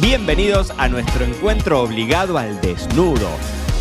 Bienvenidos 0.00 0.72
a 0.78 0.88
nuestro 0.88 1.24
encuentro 1.24 1.82
obligado 1.82 2.38
al 2.38 2.60
desnudo. 2.60 3.28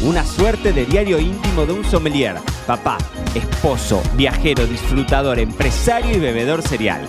Una 0.02 0.26
suerte 0.26 0.74
de 0.74 0.84
diario 0.86 1.20
íntimo 1.20 1.68
de 1.68 1.74
un 1.74 1.84
sommelier, 1.84 2.38
papá, 2.66 2.98
esposo, 3.36 4.02
viajero, 4.16 4.66
disfrutador, 4.66 5.38
empresario 5.38 6.18
y 6.18 6.20
bebedor 6.20 6.64
serial. 6.64 7.08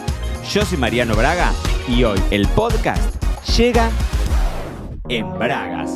Yo 0.53 0.63
soy 0.63 0.77
Mariano 0.77 1.15
Braga 1.17 1.53
y 1.89 2.05
hoy 2.05 2.21
el 2.31 2.47
podcast 2.49 3.25
llega 3.57 3.91
en 5.09 5.27
Bragas. 5.39 5.91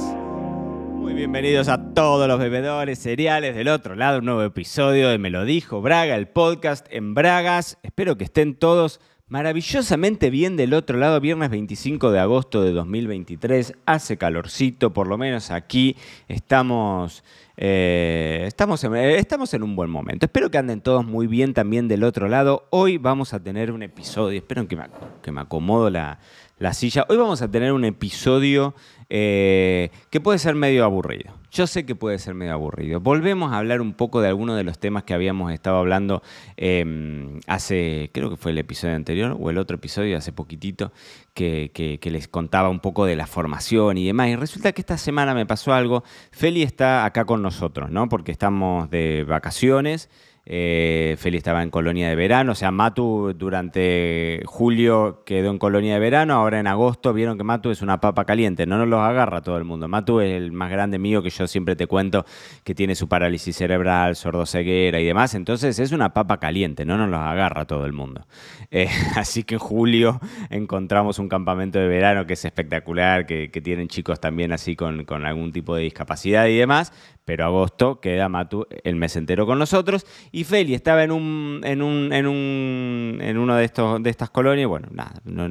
Muy 0.96 1.12
bienvenidos 1.12 1.68
a 1.68 1.92
todos 1.92 2.26
los 2.26 2.38
bebedores 2.38 2.98
cereales 2.98 3.54
del 3.54 3.68
otro 3.68 3.94
lado, 3.94 4.20
un 4.20 4.24
nuevo 4.24 4.42
episodio 4.42 5.10
de 5.10 5.18
Me 5.18 5.28
lo 5.28 5.44
dijo 5.44 5.82
Braga, 5.82 6.16
el 6.16 6.28
podcast 6.28 6.86
en 6.88 7.12
Bragas. 7.12 7.76
Espero 7.82 8.16
que 8.16 8.24
estén 8.24 8.54
todos 8.54 9.00
maravillosamente 9.28 10.30
bien 10.30 10.56
del 10.56 10.74
otro 10.74 10.98
lado, 10.98 11.20
viernes 11.20 11.50
25 11.50 12.10
de 12.10 12.20
agosto 12.20 12.62
de 12.62 12.72
2023, 12.72 13.74
hace 13.86 14.18
calorcito, 14.18 14.92
por 14.92 15.06
lo 15.06 15.16
menos 15.16 15.50
aquí 15.50 15.96
estamos, 16.28 17.24
eh, 17.56 18.44
estamos, 18.46 18.84
en, 18.84 18.94
estamos 18.94 19.54
en 19.54 19.62
un 19.62 19.74
buen 19.74 19.90
momento. 19.90 20.26
Espero 20.26 20.50
que 20.50 20.58
anden 20.58 20.80
todos 20.80 21.06
muy 21.06 21.26
bien 21.26 21.54
también 21.54 21.88
del 21.88 22.04
otro 22.04 22.28
lado. 22.28 22.66
Hoy 22.70 22.98
vamos 22.98 23.32
a 23.32 23.42
tener 23.42 23.72
un 23.72 23.82
episodio, 23.82 24.38
espero 24.38 24.68
que 24.68 24.76
me, 24.76 24.84
que 25.22 25.32
me 25.32 25.40
acomodo 25.40 25.88
la, 25.88 26.18
la 26.62 26.72
silla. 26.72 27.04
Hoy 27.08 27.16
vamos 27.16 27.42
a 27.42 27.50
tener 27.50 27.72
un 27.72 27.84
episodio 27.84 28.74
eh, 29.10 29.90
que 30.10 30.20
puede 30.20 30.38
ser 30.38 30.54
medio 30.54 30.84
aburrido. 30.84 31.34
Yo 31.50 31.66
sé 31.66 31.84
que 31.84 31.96
puede 31.96 32.20
ser 32.20 32.34
medio 32.34 32.52
aburrido. 32.52 33.00
Volvemos 33.00 33.52
a 33.52 33.58
hablar 33.58 33.80
un 33.80 33.92
poco 33.94 34.20
de 34.22 34.28
algunos 34.28 34.56
de 34.56 34.62
los 34.62 34.78
temas 34.78 35.02
que 35.02 35.12
habíamos 35.12 35.52
estado 35.52 35.76
hablando 35.76 36.22
em, 36.56 37.40
hace, 37.48 38.10
creo 38.14 38.30
que 38.30 38.36
fue 38.36 38.52
el 38.52 38.58
episodio 38.58 38.94
anterior 38.94 39.36
o 39.38 39.50
el 39.50 39.58
otro 39.58 39.74
episodio 39.74 40.16
hace 40.16 40.32
poquitito, 40.32 40.92
que, 41.34 41.98
les 42.00 42.28
contaba 42.28 42.68
un 42.68 42.78
poco 42.78 43.06
de 43.06 43.16
la 43.16 43.26
formación 43.26 43.98
y 43.98 44.06
demás. 44.06 44.28
Y 44.28 44.36
resulta 44.36 44.72
que 44.72 44.82
esta 44.82 44.96
semana 44.98 45.34
me 45.34 45.46
pasó 45.46 45.74
algo. 45.74 46.04
Feli 46.30 46.62
está 46.62 47.04
acá 47.04 47.24
con 47.24 47.42
nosotros, 47.42 47.90
¿no? 47.90 48.08
Porque 48.08 48.30
estamos 48.30 48.88
de 48.88 49.24
vacaciones. 49.28 50.08
Eh, 50.44 51.14
Feli 51.20 51.36
estaba 51.36 51.62
en 51.62 51.70
colonia 51.70 52.08
de 52.08 52.16
verano, 52.16 52.52
o 52.52 52.54
sea, 52.56 52.72
Matu 52.72 53.32
durante 53.32 54.42
julio 54.44 55.22
quedó 55.24 55.52
en 55.52 55.58
colonia 55.58 55.94
de 55.94 56.00
verano, 56.00 56.34
ahora 56.34 56.58
en 56.58 56.66
agosto 56.66 57.12
vieron 57.12 57.38
que 57.38 57.44
Matu 57.44 57.70
es 57.70 57.80
una 57.80 58.00
papa 58.00 58.24
caliente, 58.24 58.66
no 58.66 58.76
nos 58.76 58.88
los 58.88 58.98
agarra 59.00 59.40
todo 59.42 59.56
el 59.56 59.62
mundo. 59.62 59.86
Matu 59.86 60.18
es 60.18 60.32
el 60.32 60.50
más 60.50 60.70
grande 60.72 60.98
mío 60.98 61.22
que 61.22 61.30
yo 61.30 61.46
siempre 61.46 61.76
te 61.76 61.86
cuento 61.86 62.26
que 62.64 62.74
tiene 62.74 62.96
su 62.96 63.06
parálisis 63.08 63.54
cerebral, 63.54 64.16
sordoceguera 64.16 64.98
y 64.98 65.04
demás, 65.04 65.34
entonces 65.34 65.78
es 65.78 65.92
una 65.92 66.12
papa 66.12 66.40
caliente, 66.40 66.84
no 66.84 66.98
nos 66.98 67.08
los 67.08 67.20
agarra 67.20 67.64
todo 67.64 67.86
el 67.86 67.92
mundo. 67.92 68.26
Eh, 68.72 68.88
así 69.16 69.44
que 69.44 69.54
en 69.54 69.60
julio 69.60 70.20
encontramos 70.50 71.20
un 71.20 71.28
campamento 71.28 71.78
de 71.78 71.86
verano 71.86 72.26
que 72.26 72.32
es 72.32 72.44
espectacular, 72.44 73.26
que, 73.26 73.48
tienen 73.62 73.86
chicos 73.86 74.18
también 74.18 74.50
así 74.50 74.74
con, 74.74 75.04
con 75.04 75.24
algún 75.24 75.52
tipo 75.52 75.76
de 75.76 75.84
discapacidad 75.84 76.46
y 76.48 76.56
demás, 76.56 76.92
pero 77.24 77.44
agosto 77.44 78.00
queda 78.00 78.28
Matu 78.28 78.66
el 78.82 78.96
mes 78.96 79.14
entero 79.14 79.46
con 79.46 79.58
nosotros 79.58 80.04
y 80.32 80.44
Feli 80.44 80.74
estaba 80.74 81.04
en 81.04 81.12
un 81.12 81.60
en 81.62 81.82
un 81.82 82.12
en 82.12 82.26
un 82.26 83.18
en 83.20 83.38
uno 83.38 83.54
de 83.54 83.64
estos 83.64 84.02
de 84.02 84.10
estas 84.10 84.30
colonias, 84.30 84.66
bueno, 84.66 84.88
nada, 84.90 85.20
no, 85.24 85.46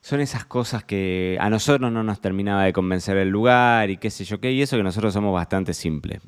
son 0.00 0.20
esas 0.20 0.44
cosas 0.44 0.84
que 0.84 1.36
a 1.40 1.50
nosotros 1.50 1.90
no 1.90 2.02
nos 2.02 2.20
terminaba 2.20 2.64
de 2.64 2.72
convencer 2.72 3.16
el 3.16 3.28
lugar 3.28 3.90
y 3.90 3.96
qué 3.96 4.10
sé 4.10 4.24
yo 4.24 4.40
qué, 4.40 4.52
y 4.52 4.62
eso 4.62 4.76
que 4.76 4.82
nosotros 4.82 5.12
somos 5.12 5.34
bastante 5.34 5.74
simples, 5.74 6.22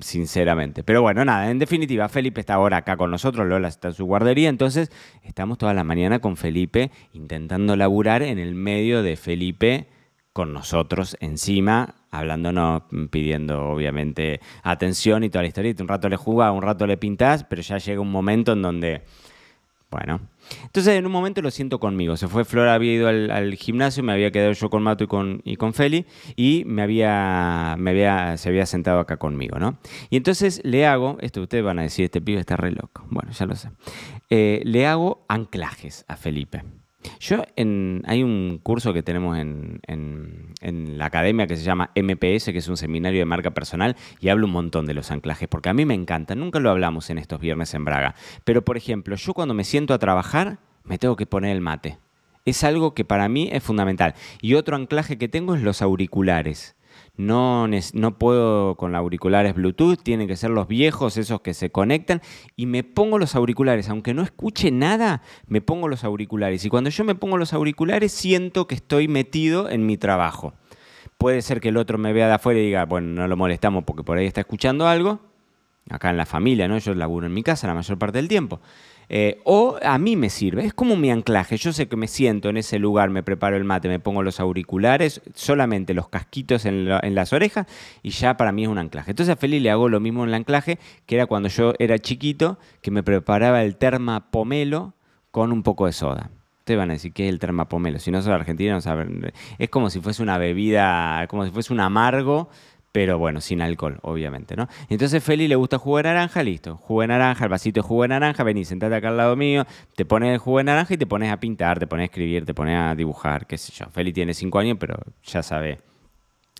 sinceramente. 0.00 0.82
Pero 0.82 1.00
bueno, 1.00 1.24
nada, 1.24 1.50
en 1.50 1.58
definitiva, 1.58 2.08
Felipe 2.08 2.40
está 2.40 2.54
ahora 2.54 2.78
acá 2.78 2.96
con 2.96 3.10
nosotros, 3.10 3.46
Lola 3.46 3.68
está 3.68 3.88
en 3.88 3.94
su 3.94 4.04
guardería, 4.04 4.48
entonces 4.48 4.90
estamos 5.22 5.58
toda 5.58 5.74
la 5.74 5.84
mañana 5.84 6.18
con 6.18 6.36
Felipe 6.36 6.90
intentando 7.12 7.76
laburar 7.76 8.22
en 8.22 8.38
el 8.38 8.54
medio 8.54 9.02
de 9.02 9.16
Felipe 9.16 9.88
con 10.32 10.52
nosotros 10.52 11.16
encima, 11.20 11.94
hablándonos, 12.18 12.82
pidiendo 13.10 13.68
obviamente 13.68 14.40
atención 14.62 15.24
y 15.24 15.30
toda 15.30 15.42
la 15.42 15.48
historia. 15.48 15.74
Un 15.78 15.88
rato 15.88 16.08
le 16.08 16.16
jugás, 16.16 16.52
un 16.52 16.62
rato 16.62 16.86
le 16.86 16.96
pintás, 16.96 17.44
pero 17.44 17.62
ya 17.62 17.78
llega 17.78 18.00
un 18.00 18.10
momento 18.10 18.52
en 18.52 18.62
donde, 18.62 19.02
bueno. 19.90 20.20
Entonces 20.62 20.94
en 20.94 21.06
un 21.06 21.12
momento 21.12 21.42
lo 21.42 21.50
siento 21.50 21.80
conmigo. 21.80 22.16
Se 22.16 22.28
fue 22.28 22.44
Flora, 22.44 22.74
había 22.74 22.92
ido 22.92 23.08
al, 23.08 23.54
gimnasio, 23.54 24.02
me 24.02 24.12
había 24.12 24.30
quedado 24.30 24.52
yo 24.52 24.70
con 24.70 24.82
Mato 24.82 25.04
y 25.04 25.06
con, 25.06 25.40
y 25.44 25.56
con 25.56 25.74
Feli 25.74 26.06
y 26.36 26.64
me 26.66 26.82
había, 26.82 27.76
me 27.78 27.90
había, 27.90 28.36
se 28.36 28.48
había 28.48 28.66
sentado 28.66 29.00
acá 29.00 29.16
conmigo, 29.16 29.58
¿no? 29.58 29.78
Y 30.10 30.16
entonces 30.16 30.60
le 30.64 30.86
hago, 30.86 31.16
esto 31.20 31.42
ustedes 31.42 31.64
van 31.64 31.78
a 31.78 31.82
decir, 31.82 32.04
este 32.04 32.20
pibe 32.20 32.40
está 32.40 32.56
re 32.56 32.72
loco. 32.72 33.04
Bueno, 33.10 33.32
ya 33.32 33.46
lo 33.46 33.56
sé. 33.56 33.70
Eh, 34.30 34.60
le 34.64 34.86
hago 34.86 35.24
anclajes 35.28 36.04
a 36.08 36.16
Felipe. 36.16 36.62
Yo 37.20 37.44
en, 37.56 38.02
hay 38.06 38.22
un 38.22 38.60
curso 38.62 38.92
que 38.92 39.02
tenemos 39.02 39.38
en, 39.38 39.80
la 40.98 41.06
academia 41.06 41.46
que 41.46 41.56
se 41.56 41.62
llama 41.62 41.90
MPS, 41.94 42.46
que 42.46 42.58
es 42.58 42.68
un 42.68 42.76
seminario 42.76 43.20
de 43.20 43.24
marca 43.24 43.52
personal, 43.52 43.96
y 44.20 44.28
hablo 44.28 44.46
un 44.46 44.52
montón 44.52 44.86
de 44.86 44.94
los 44.94 45.10
anclajes, 45.10 45.48
porque 45.48 45.68
a 45.68 45.74
mí 45.74 45.84
me 45.84 45.94
encanta. 45.94 46.34
Nunca 46.34 46.60
lo 46.60 46.70
hablamos 46.70 47.10
en 47.10 47.18
estos 47.18 47.40
viernes 47.40 47.74
en 47.74 47.84
Braga. 47.84 48.14
Pero, 48.44 48.64
por 48.64 48.76
ejemplo, 48.76 49.16
yo 49.16 49.34
cuando 49.34 49.54
me 49.54 49.64
siento 49.64 49.94
a 49.94 49.98
trabajar, 49.98 50.58
me 50.84 50.98
tengo 50.98 51.16
que 51.16 51.26
poner 51.26 51.54
el 51.54 51.60
mate. 51.60 51.98
Es 52.44 52.62
algo 52.64 52.94
que 52.94 53.04
para 53.04 53.28
mí 53.28 53.48
es 53.52 53.62
fundamental. 53.62 54.14
Y 54.40 54.54
otro 54.54 54.76
anclaje 54.76 55.18
que 55.18 55.28
tengo 55.28 55.54
es 55.54 55.62
los 55.62 55.82
auriculares 55.82 56.73
no, 57.16 57.68
no 57.68 58.18
puedo 58.18 58.74
con 58.76 58.94
auriculares 58.94 59.54
Bluetooth, 59.54 60.02
tienen 60.02 60.26
que 60.26 60.36
ser 60.36 60.50
los 60.50 60.66
viejos, 60.66 61.16
esos 61.16 61.40
que 61.40 61.54
se 61.54 61.70
conectan, 61.70 62.20
y 62.56 62.66
me 62.66 62.82
pongo 62.82 63.18
los 63.18 63.36
auriculares, 63.36 63.88
aunque 63.88 64.14
no 64.14 64.22
escuche 64.22 64.70
nada, 64.70 65.22
me 65.46 65.60
pongo 65.60 65.88
los 65.88 66.02
auriculares. 66.04 66.64
Y 66.64 66.68
cuando 66.70 66.90
yo 66.90 67.04
me 67.04 67.14
pongo 67.14 67.36
los 67.36 67.52
auriculares, 67.52 68.12
siento 68.12 68.66
que 68.66 68.74
estoy 68.74 69.06
metido 69.06 69.70
en 69.70 69.86
mi 69.86 69.96
trabajo. 69.96 70.54
Puede 71.18 71.42
ser 71.42 71.60
que 71.60 71.68
el 71.68 71.76
otro 71.76 71.98
me 71.98 72.12
vea 72.12 72.26
de 72.26 72.34
afuera 72.34 72.58
y 72.58 72.66
diga, 72.66 72.84
bueno, 72.84 73.08
no 73.08 73.28
lo 73.28 73.36
molestamos 73.36 73.84
porque 73.84 74.02
por 74.02 74.18
ahí 74.18 74.26
está 74.26 74.40
escuchando 74.40 74.88
algo. 74.88 75.20
Acá 75.90 76.10
en 76.10 76.16
la 76.16 76.26
familia, 76.26 76.66
¿no? 76.66 76.78
Yo 76.78 76.94
laburo 76.94 77.26
en 77.26 77.34
mi 77.34 77.42
casa 77.42 77.66
la 77.66 77.74
mayor 77.74 77.98
parte 77.98 78.18
del 78.18 78.26
tiempo. 78.26 78.60
Eh, 79.08 79.40
o 79.44 79.76
a 79.82 79.98
mí 79.98 80.16
me 80.16 80.30
sirve, 80.30 80.64
es 80.64 80.74
como 80.74 80.96
mi 80.96 81.10
anclaje. 81.10 81.56
Yo 81.56 81.72
sé 81.72 81.88
que 81.88 81.96
me 81.96 82.08
siento 82.08 82.48
en 82.48 82.56
ese 82.56 82.78
lugar, 82.78 83.10
me 83.10 83.22
preparo 83.22 83.56
el 83.56 83.64
mate, 83.64 83.88
me 83.88 83.98
pongo 83.98 84.22
los 84.22 84.40
auriculares, 84.40 85.20
solamente 85.34 85.94
los 85.94 86.08
casquitos 86.08 86.64
en, 86.64 86.88
las 86.88 87.32
orejas 87.32 87.66
y 88.02 88.10
ya 88.10 88.36
para 88.36 88.52
mí 88.52 88.64
es 88.64 88.68
un 88.68 88.78
anclaje. 88.78 89.12
Entonces 89.12 89.32
a 89.32 89.36
Feli 89.36 89.60
le 89.60 89.70
hago 89.70 89.88
lo 89.88 90.00
mismo 90.00 90.22
en 90.22 90.30
el 90.30 90.34
anclaje, 90.34 90.78
que 91.06 91.16
era 91.16 91.26
cuando 91.26 91.48
yo 91.48 91.74
era 91.78 91.98
chiquito, 91.98 92.58
que 92.80 92.90
me 92.90 93.02
preparaba 93.02 93.62
el 93.62 93.76
terma 93.76 94.30
pomelo 94.30 94.94
con 95.30 95.52
un 95.52 95.62
poco 95.62 95.86
de 95.86 95.92
soda. 95.92 96.30
Ustedes 96.64 96.78
van 96.78 96.88
a 96.90 96.94
decir, 96.94 97.12
¿qué 97.12 97.26
es 97.26 97.32
el 97.32 97.38
termapomelo? 97.38 97.98
Si 97.98 98.10
no 98.10 98.22
son 98.22 98.32
argentinos, 98.32 98.76
no 98.76 98.80
saben. 98.80 99.32
Es 99.58 99.68
como 99.68 99.90
si 99.90 100.00
fuese 100.00 100.22
una 100.22 100.38
bebida, 100.38 101.26
como 101.28 101.44
si 101.44 101.50
fuese 101.50 101.74
un 101.74 101.80
amargo, 101.80 102.48
pero 102.94 103.18
bueno, 103.18 103.40
sin 103.40 103.60
alcohol, 103.60 103.98
obviamente, 104.02 104.54
¿no? 104.54 104.68
Entonces 104.88 105.20
Feli 105.20 105.48
le 105.48 105.56
gusta 105.56 105.78
jugo 105.78 105.96
de 105.96 106.04
naranja, 106.04 106.44
listo. 106.44 106.76
Jugo 106.76 107.04
naranja, 107.08 107.42
el 107.42 107.50
vasito 107.50 107.80
de 107.80 107.88
jugo 107.88 108.02
de 108.02 108.08
naranja, 108.10 108.44
vení, 108.44 108.64
sentate 108.64 108.94
acá 108.94 109.08
al 109.08 109.16
lado 109.16 109.34
mío, 109.34 109.66
te 109.96 110.04
pones 110.04 110.32
el 110.32 110.38
jugo 110.38 110.58
de 110.58 110.64
naranja 110.64 110.94
y 110.94 110.96
te 110.96 111.04
pones 111.04 111.32
a 111.32 111.40
pintar, 111.40 111.80
te 111.80 111.88
pones 111.88 112.04
a 112.04 112.06
escribir, 112.06 112.46
te 112.46 112.54
pones 112.54 112.78
a 112.78 112.94
dibujar, 112.94 113.48
qué 113.48 113.58
sé 113.58 113.72
yo. 113.72 113.86
Feli 113.90 114.12
tiene 114.12 114.32
cinco 114.32 114.60
años, 114.60 114.76
pero 114.78 114.96
ya 115.24 115.42
sabe 115.42 115.80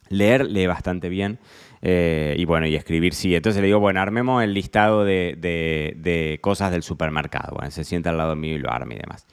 leer, 0.08 0.44
lee 0.50 0.66
bastante 0.66 1.08
bien. 1.08 1.38
Eh, 1.82 2.34
y 2.36 2.44
bueno, 2.46 2.66
y 2.66 2.74
escribir 2.74 3.14
sí. 3.14 3.32
Entonces 3.36 3.62
le 3.62 3.68
digo, 3.68 3.78
bueno, 3.78 4.00
armemos 4.00 4.42
el 4.42 4.54
listado 4.54 5.04
de, 5.04 5.36
de, 5.38 6.38
cosas 6.40 6.72
del 6.72 6.82
supermercado. 6.82 7.54
Bueno, 7.54 7.70
se 7.70 7.84
sienta 7.84 8.10
al 8.10 8.18
lado 8.18 8.34
mío 8.34 8.56
y 8.56 8.58
lo 8.58 8.72
arma 8.72 8.94
y 8.94 8.98
demás. 8.98 9.24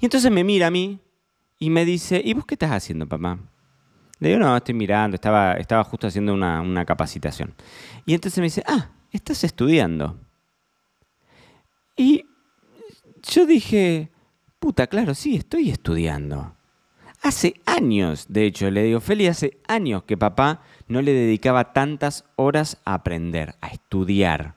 Y 0.00 0.06
entonces 0.06 0.30
me 0.30 0.42
mira 0.42 0.68
a 0.68 0.70
mí 0.70 1.00
y 1.58 1.68
me 1.68 1.84
dice, 1.84 2.22
¿y 2.24 2.32
vos 2.32 2.46
qué 2.46 2.54
estás 2.54 2.70
haciendo, 2.70 3.06
papá? 3.06 3.40
Le 4.18 4.28
digo, 4.28 4.40
no, 4.40 4.56
estoy 4.56 4.74
mirando, 4.74 5.14
estaba, 5.14 5.54
estaba 5.54 5.84
justo 5.84 6.06
haciendo 6.06 6.32
una, 6.32 6.84
capacitación. 6.84 7.54
Y 8.06 8.14
entonces 8.14 8.38
me 8.38 8.44
dice, 8.44 8.62
ah, 8.66 8.90
estás 9.12 9.44
estudiando. 9.44 10.18
Y 11.96 12.24
yo 13.22 13.46
dije, 13.46 14.10
puta, 14.58 14.86
claro, 14.86 15.14
sí, 15.14 15.36
estoy 15.36 15.70
estudiando. 15.70 16.54
Hace 17.22 17.54
años, 17.66 18.26
de 18.28 18.44
hecho, 18.44 18.70
le 18.70 18.84
digo, 18.84 19.00
Feli, 19.00 19.26
hace 19.26 19.58
años 19.66 20.04
que 20.04 20.16
papá 20.16 20.62
no 20.86 21.02
le 21.02 21.12
dedicaba 21.12 21.72
tantas 21.72 22.24
horas 22.36 22.78
a 22.84 22.94
aprender, 22.94 23.56
a 23.60 23.68
estudiar. 23.68 24.56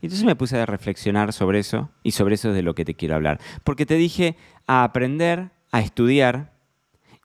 Y 0.00 0.06
entonces 0.06 0.26
me 0.26 0.36
puse 0.36 0.58
a 0.58 0.66
reflexionar 0.66 1.32
sobre 1.32 1.60
eso 1.60 1.90
y 2.02 2.10
sobre 2.10 2.34
eso 2.34 2.50
es 2.50 2.54
de 2.54 2.62
lo 2.62 2.74
que 2.74 2.84
te 2.84 2.94
quiero 2.94 3.14
hablar. 3.14 3.40
Porque 3.62 3.86
te 3.86 3.94
dije 3.94 4.36
a 4.66 4.84
aprender, 4.84 5.50
a 5.70 5.80
estudiar, 5.80 6.53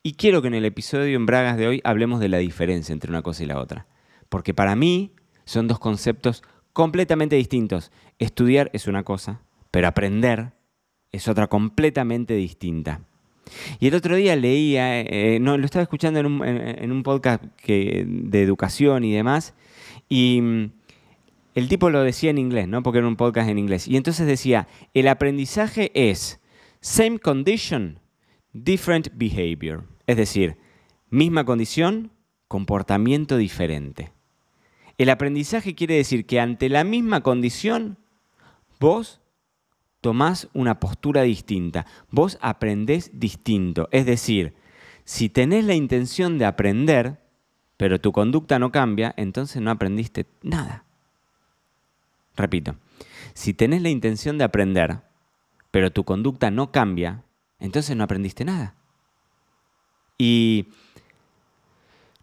y 0.04 0.14
quiero 0.14 0.42
que 0.42 0.48
en 0.48 0.54
el 0.54 0.66
episodio 0.66 1.16
en 1.16 1.26
Bragas 1.26 1.58
de 1.58 1.68
hoy 1.68 1.82
hablemos 1.84 2.20
de 2.20 2.30
la 2.30 2.38
diferencia 2.38 2.94
entre 2.94 3.12
una 3.12 3.22
cosa 3.22 3.44
y 3.44 3.48
la 3.48 3.60
otra. 3.60 3.88
Porque 4.30 4.54
para 4.54 4.76
mí 4.76 5.12
son 5.46 5.68
dos 5.68 5.80
conceptos 5.80 6.44
completamente 6.74 7.36
distintos. 7.36 7.92
Estudiar 8.20 8.70
es 8.74 8.88
una 8.88 9.04
cosa, 9.04 9.42
pero 9.72 9.88
aprender 9.88 10.54
es 11.12 11.28
otra 11.28 11.48
completamente 11.48 12.36
distinta. 12.36 13.02
Y 13.80 13.88
el 13.88 13.96
otro 13.96 14.16
día 14.16 14.36
leía, 14.36 15.02
eh, 15.02 15.40
no, 15.42 15.58
lo 15.58 15.66
estaba 15.66 15.84
escuchando 15.84 16.20
en 16.20 16.92
un, 16.92 17.04
podcast 17.04 17.44
de 17.66 18.44
educación 18.44 19.04
y 19.04 19.14
demás, 19.14 19.56
y 20.08 20.40
mm, 20.42 20.72
el 21.56 21.68
tipo 21.68 21.90
lo 21.90 22.04
decía 22.04 22.30
en 22.30 22.38
inglés, 22.38 22.68
¿no? 22.68 22.84
Porque 22.84 23.00
era 23.00 23.08
un 23.08 23.16
podcast 23.16 23.50
en 23.50 23.58
inglés. 23.58 23.88
Y 23.88 23.98
entonces 23.98 24.28
decía, 24.28 24.68
el 24.94 25.08
aprendizaje 25.08 25.92
es 25.96 26.40
same 26.80 27.20
condition, 27.20 28.00
different 28.64 29.10
behavior. 29.16 29.86
Es 30.08 30.18
decir, 30.18 30.58
misma 31.10 31.46
condición, 31.46 32.12
comportamiento 32.48 33.38
diferente. 33.38 34.12
El 34.98 35.10
aprendizaje 35.10 35.76
quiere 35.76 35.96
decir 35.96 36.26
que 36.26 36.40
ante 36.40 36.68
la 36.68 36.84
misma 36.84 37.22
condición, 37.22 37.98
vos 38.80 39.22
tomás 40.02 40.50
una 40.54 40.80
postura 40.80 41.24
distinta, 41.24 41.86
vos 42.12 42.38
aprendés 42.42 43.12
distinto. 43.14 43.88
Es 43.92 44.06
decir, 44.06 44.56
si 45.04 45.30
tenés 45.30 45.66
la 45.66 45.74
intención 45.74 46.38
de 46.38 46.46
aprender, 46.46 47.20
pero 47.78 48.00
tu 48.00 48.12
conducta 48.12 48.60
no 48.60 48.72
cambia, 48.72 49.14
entonces 49.18 49.62
no 49.62 49.72
aprendiste 49.72 50.26
nada. 50.42 50.86
Repito, 52.36 52.76
si 53.34 53.54
tenés 53.54 53.82
la 53.82 53.90
intención 53.90 54.38
de 54.38 54.44
aprender, 54.44 55.02
pero 55.72 55.92
tu 55.92 56.04
conducta 56.04 56.52
no 56.52 56.72
cambia, 56.72 57.24
entonces 57.60 57.96
no 57.96 58.04
aprendiste 58.04 58.46
nada. 58.46 58.76
Y 60.18 60.68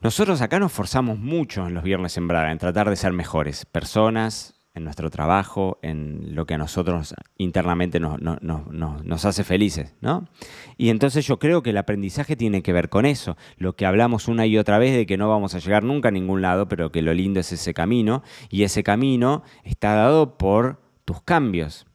nosotros 0.00 0.40
acá 0.42 0.58
nos 0.58 0.72
forzamos 0.72 1.18
mucho 1.18 1.66
en 1.66 1.74
los 1.74 1.82
viernes 1.82 2.16
en 2.16 2.28
Braga, 2.28 2.52
en 2.52 2.58
tratar 2.58 2.90
de 2.90 2.96
ser 2.96 3.12
mejores 3.12 3.64
personas, 3.64 4.56
en 4.76 4.84
nuestro 4.84 5.08
trabajo, 5.08 5.78
en 5.80 6.34
lo 6.34 6.44
que 6.44 6.52
a 6.52 6.58
nosotros 6.58 7.14
internamente 7.38 7.98
nos, 7.98 9.24
hace 9.24 9.42
felices, 9.42 9.94
¿no? 10.02 10.28
Y 10.76 10.90
entonces 10.90 11.26
yo 11.26 11.38
creo 11.38 11.62
que 11.62 11.70
el 11.70 11.78
aprendizaje 11.78 12.36
tiene 12.36 12.62
que 12.62 12.74
ver 12.74 12.90
con 12.90 13.06
eso, 13.06 13.38
lo 13.56 13.74
que 13.74 13.86
hablamos 13.86 14.28
una 14.28 14.44
y 14.44 14.58
otra 14.58 14.78
vez 14.78 14.94
de 14.94 15.06
que 15.06 15.16
no 15.16 15.30
vamos 15.30 15.54
a 15.54 15.60
llegar 15.60 15.82
nunca 15.82 16.08
a 16.08 16.12
ningún 16.12 16.42
lado, 16.42 16.68
pero 16.68 16.92
que 16.92 17.00
lo 17.00 17.14
lindo 17.14 17.40
es 17.40 17.52
ese 17.52 17.72
camino, 17.72 18.22
y 18.50 18.64
ese 18.64 18.82
camino 18.82 19.42
está 19.64 19.94
dado 19.94 20.36
por 20.36 20.78
tus 21.06 21.22
cambios. 21.22 21.86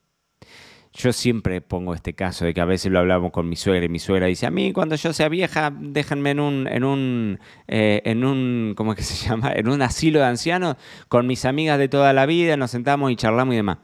Yo 0.94 1.14
siempre 1.14 1.62
pongo 1.62 1.94
este 1.94 2.14
caso 2.14 2.44
de 2.44 2.54
que 2.54 2.60
a 2.60 2.66
veces 2.66 2.92
lo 2.92 3.00
hablamos 3.00 3.32
con 3.32 3.48
mi 3.48 3.56
suegra 3.56 3.86
y 3.86 3.90
mi 3.90 4.00
suegra 4.00 4.28
dice, 4.28 4.46
a 4.46 4.52
mí 4.52 4.74
cuando 4.74 4.96
yo 4.96 5.14
sea 5.14 5.30
vieja, 5.30 5.72
déjenme 5.80 6.32
en 6.32 6.40
un, 6.42 6.68
en 6.68 6.84
un, 6.84 7.40
eh, 7.68 8.02
en 8.04 8.26
un, 8.26 8.74
¿cómo 8.76 8.92
es 8.92 8.98
que 8.98 9.04
se 9.04 9.16
llama? 9.30 9.54
En 9.54 9.70
un 9.70 9.82
asilo 9.82 10.20
de 10.20 10.26
ancianos 10.26 10.76
con 11.08 11.28
mis 11.28 11.46
amigas 11.46 11.80
de 11.80 11.88
toda 11.88 12.12
la 12.12 12.26
vida, 12.26 12.58
nos 12.58 12.72
sentamos 12.72 13.10
y 13.10 13.16
charlamos 13.16 13.54
y 13.54 13.58
demás. 13.58 13.78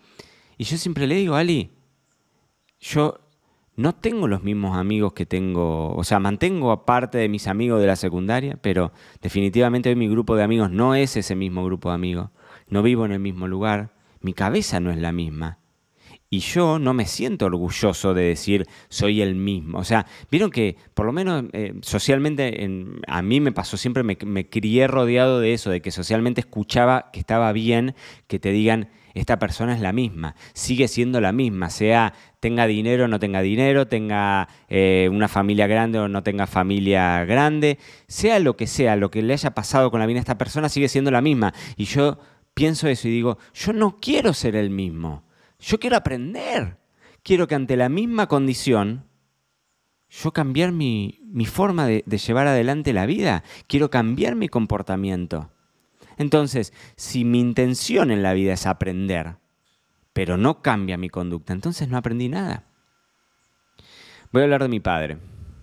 Y 0.57 0.65
yo 0.65 0.77
siempre 0.77 1.07
le 1.07 1.15
digo, 1.15 1.36
Ali, 1.36 1.71
yo 2.80 3.19
no 3.77 3.94
tengo 3.94 4.27
los 4.27 4.44
mismos 4.44 4.75
amigos 4.75 5.13
que 5.13 5.25
tengo, 5.25 5.95
o 5.95 6.04
sea, 6.04 6.19
mantengo 6.19 6.71
aparte 6.71 7.19
de 7.19 7.30
mis 7.30 7.48
amigos 7.48 7.80
de 7.80 7.88
la 7.88 7.95
secundaria, 7.95 8.57
pero 8.62 8.92
definitivamente 9.21 9.89
hoy 9.89 9.95
mi 9.95 10.09
grupo 10.09 10.36
de 10.36 10.44
amigos 10.44 10.71
no 10.71 10.95
es 10.95 11.15
ese 11.15 11.36
mismo 11.36 11.63
grupo 11.63 11.89
de 11.89 11.95
amigos, 11.95 12.31
no 12.68 12.81
vivo 12.81 13.06
en 13.06 13.12
el 13.12 13.19
mismo 13.19 13.48
lugar, 13.48 13.94
mi 14.19 14.33
cabeza 14.33 14.80
no 14.80 14.92
es 14.92 14.98
la 14.98 15.12
misma. 15.12 15.59
Y 16.30 16.40
yo 16.40 16.78
no 16.78 16.94
me 16.94 17.06
siento 17.06 17.46
orgulloso 17.46 18.14
de 18.14 18.24
decir 18.24 18.68
soy 18.90 19.22
el 19.22 19.36
mismo. 19.36 19.80
O 19.80 19.84
sea, 19.84 20.06
vieron 20.30 20.52
que 20.52 20.76
por 20.94 21.06
lo 21.06 21.14
menos 21.14 21.46
eh, 21.54 21.74
socialmente 21.82 22.68
a 23.08 23.22
mí 23.22 23.40
me 23.40 23.54
pasó, 23.54 23.78
siempre 23.78 24.04
me, 24.04 24.18
me, 24.26 24.50
crié 24.50 24.88
rodeado 24.88 25.40
de 25.40 25.54
eso, 25.54 25.70
de 25.70 25.82
que 25.82 25.92
socialmente 25.92 26.42
escuchaba 26.42 27.12
que 27.14 27.20
estaba 27.20 27.52
bien 27.54 27.96
que 28.28 28.40
te 28.40 28.52
digan 28.52 28.90
esta 29.14 29.40
persona 29.40 29.74
es 29.74 29.82
la 29.82 29.94
misma, 29.94 30.36
sigue 30.54 30.88
siendo 30.88 31.20
la 31.22 31.32
misma, 31.32 31.72
sea 31.72 32.14
tenga 32.40 32.68
dinero 32.68 33.06
o 33.06 33.08
no 33.08 33.20
tenga 33.20 33.42
dinero, 33.42 33.88
tenga 33.88 34.48
eh, 34.70 35.10
una 35.12 35.28
familia 35.28 35.66
grande 35.66 36.00
o 36.00 36.08
no 36.08 36.24
tenga 36.24 36.46
familia 36.46 37.26
grande, 37.26 37.80
sea 38.08 38.40
lo 38.40 38.56
que 38.56 38.68
sea, 38.68 38.96
lo 38.96 39.10
que 39.10 39.22
le 39.22 39.34
haya 39.34 39.56
pasado 39.56 39.90
con 39.90 40.00
la 40.00 40.06
vida 40.06 40.20
a 40.20 40.22
esta 40.22 40.38
persona 40.38 40.70
sigue 40.70 40.88
siendo 40.88 41.10
la 41.10 41.22
misma. 41.22 41.54
Y 41.78 41.86
yo 41.86 42.20
pienso 42.54 42.88
eso 42.88 43.08
y 43.08 43.12
digo, 43.12 43.38
yo 43.54 43.74
no 43.74 43.98
quiero 44.00 44.34
ser 44.34 44.56
el 44.56 44.70
mismo. 44.70 45.24
Yo 45.59 45.80
quiero 45.80 45.98
aprender. 45.98 46.77
Quiero 47.24 47.48
que 47.48 47.56
ante 47.56 47.75
la 47.75 47.89
misma 47.89 48.27
condición, 48.27 49.06
yo 50.09 50.31
cambiar 50.31 50.71
mi, 50.71 51.19
forma 51.45 51.86
de, 51.86 52.04
de 52.06 52.18
llevar 52.18 52.48
adelante 52.48 52.94
la 52.94 53.06
vida. 53.06 53.44
Quiero 53.68 53.89
cambiar 53.89 54.36
mi 54.36 54.48
comportamiento. 54.48 55.51
Entonces, 56.18 56.74
si 56.95 57.25
mi 57.25 57.39
intención 57.39 58.12
en 58.12 58.24
la 58.24 58.33
vida 58.33 58.54
es 58.54 58.65
aprender, 58.65 59.36
pero 60.13 60.38
no 60.38 60.62
cambia 60.62 60.98
mi 60.98 61.09
conducta, 61.09 61.54
entonces 61.54 61.88
no 61.89 61.98
aprendí 61.98 62.30
nada. 62.30 62.63
Voy 64.31 64.42
a 64.42 64.45
hablar 64.45 64.63
de 64.63 64.69
mi 64.69 64.80
padre. 64.80 65.18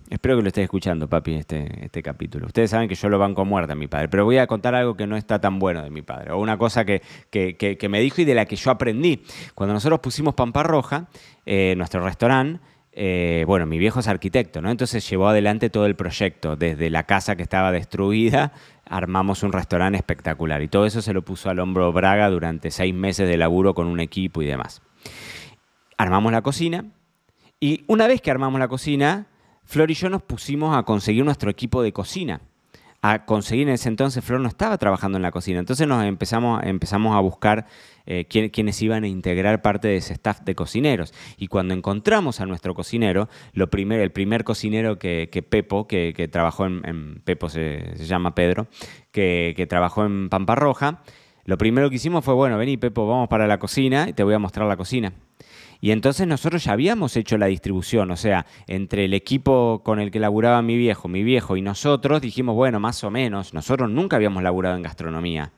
Espero 0.09 0.37
que 0.37 0.43
lo 0.43 0.47
estés 0.49 0.63
escuchando, 0.65 1.09
papi, 1.09 1.33
este, 1.33 1.85
este 1.85 2.03
capítulo. 2.03 2.45
Ustedes 2.45 2.69
saben 2.69 2.87
que 2.87 2.93
yo 2.93 3.09
lo 3.09 3.17
banco 3.17 3.41
a 3.41 3.43
muerte 3.45 3.73
a 3.73 3.75
mi 3.75 3.87
padre, 3.87 4.07
pero 4.07 4.23
voy 4.23 4.37
a 4.37 4.45
contar 4.45 4.75
algo 4.75 4.95
que 4.95 5.07
no 5.07 5.17
está 5.17 5.41
tan 5.41 5.57
bueno 5.57 5.81
de 5.81 5.89
mi 5.89 6.03
padre, 6.03 6.31
o 6.31 6.37
una 6.37 6.57
cosa 6.57 6.85
que, 6.85 7.01
me 7.89 7.99
dijo 7.99 8.21
y 8.21 8.25
de 8.25 8.35
la 8.35 8.45
que 8.45 8.55
yo 8.55 8.69
aprendí. 8.69 9.23
Cuando 9.55 9.73
nosotros 9.73 9.99
pusimos 10.01 10.35
Pampa 10.35 10.61
Roja, 10.61 11.07
eh, 11.45 11.73
nuestro 11.75 12.01
restaurante, 12.01 12.59
eh, 12.91 13.43
bueno, 13.47 13.65
mi 13.65 13.79
viejo 13.79 13.99
es 13.99 14.07
arquitecto, 14.07 14.61
¿no? 14.61 14.69
Entonces 14.69 15.09
llevó 15.09 15.27
adelante 15.27 15.69
todo 15.69 15.85
el 15.85 15.95
proyecto. 15.95 16.55
Desde 16.55 16.89
la 16.89 17.03
casa 17.03 17.35
que 17.35 17.43
estaba 17.43 17.71
destruida, 17.71 18.53
armamos 18.85 19.43
un 19.43 19.51
restaurante 19.51 19.97
espectacular. 19.97 20.61
Y 20.61 20.69
todo 20.69 20.85
eso 20.85 21.01
se 21.01 21.13
lo 21.13 21.23
puso 21.23 21.49
al 21.49 21.59
hombro 21.59 21.91
Braga 21.91 22.29
durante 22.29 22.71
seis 22.71 22.93
meses 22.93 23.27
de 23.27 23.35
laburo 23.37 23.73
con 23.73 23.87
un 23.87 23.99
equipo 23.99 24.41
y 24.41 24.45
demás. 24.45 24.81
Armamos 25.97 26.31
la 26.31 26.41
cocina, 26.41 26.85
y 27.59 27.83
una 27.87 28.07
vez 28.07 28.21
que 28.21 28.31
armamos 28.31 28.59
la 28.59 28.67
cocina, 28.67 29.27
Flor 29.65 29.91
y 29.91 29.93
yo 29.93 30.09
nos 30.09 30.21
pusimos 30.21 30.75
a 30.77 30.83
conseguir 30.83 31.25
nuestro 31.25 31.49
equipo 31.49 31.81
de 31.81 31.91
cocina. 31.91 32.41
A 33.01 33.25
conseguir 33.25 33.67
en 33.67 33.75
ese 33.75 33.89
entonces, 33.89 34.23
Flor 34.23 34.39
no 34.39 34.47
estaba 34.47 34.77
trabajando 34.77 35.17
en 35.17 35.21
la 35.21 35.31
cocina. 35.31 35.59
Entonces 35.59 35.87
nos 35.87 36.03
empezamos, 36.03 36.63
empezamos 36.63 37.15
a 37.15 37.19
buscar 37.19 37.67
eh, 38.07 38.25
quienes 38.25 38.81
iban 38.81 39.03
a 39.03 39.07
integrar 39.07 39.61
parte 39.61 39.87
de 39.87 39.97
ese 39.97 40.13
staff 40.13 40.41
de 40.41 40.55
cocineros. 40.55 41.13
Y 41.37 41.47
cuando 41.47 41.73
encontramos 41.73 42.41
a 42.41 42.45
nuestro 42.47 42.73
cocinero, 42.73 43.29
lo 43.53 43.69
primer, 43.69 43.99
el 43.99 44.11
primer 44.11 44.43
cocinero 44.43 44.97
que, 44.97 45.45
Pepo, 45.47 45.87
que, 45.87 46.29
trabajó 46.31 46.65
en, 46.65 47.21
Pepo 47.23 47.49
se, 47.49 47.95
llama 47.97 48.33
Pedro, 48.33 48.67
que, 49.11 49.53
que 49.55 49.67
trabajó 49.67 50.03
en 50.05 50.29
Pampa 50.29 50.55
Roja, 50.55 51.03
lo 51.45 51.59
primero 51.59 51.91
que 51.91 51.97
hicimos 51.97 52.25
fue, 52.25 52.33
bueno, 52.33 52.57
vení 52.57 52.77
Pepo, 52.77 53.07
vamos 53.07 53.27
para 53.29 53.45
la 53.45 53.59
cocina 53.59 54.09
y 54.09 54.13
te 54.13 54.23
voy 54.23 54.33
a 54.33 54.39
mostrar 54.39 54.67
la 54.67 54.77
cocina. 54.77 55.13
Y 55.81 55.91
entonces 55.91 56.27
nosotros 56.27 56.63
ya 56.63 56.73
habíamos 56.73 57.15
hecho 57.17 57.37
la 57.37 57.47
distribución, 57.47 58.11
o 58.11 58.17
sea, 58.17 58.45
entre 58.67 59.05
el 59.05 59.13
equipo 59.13 59.81
con 59.83 59.99
el 59.99 60.11
que 60.11 60.19
laburaba 60.19 60.61
mi 60.61 60.77
viejo, 60.77 61.07
mi 61.07 61.23
viejo 61.23 61.57
y 61.57 61.61
nosotros 61.61 62.21
dijimos, 62.21 62.55
bueno, 62.55 62.79
más 62.79 63.03
o 63.03 63.11
menos, 63.11 63.53
nosotros 63.53 63.89
nunca 63.89 64.15
habíamos 64.15 64.43
laburado 64.43 64.75
en 64.75 64.83
gastronomía. 64.83 65.51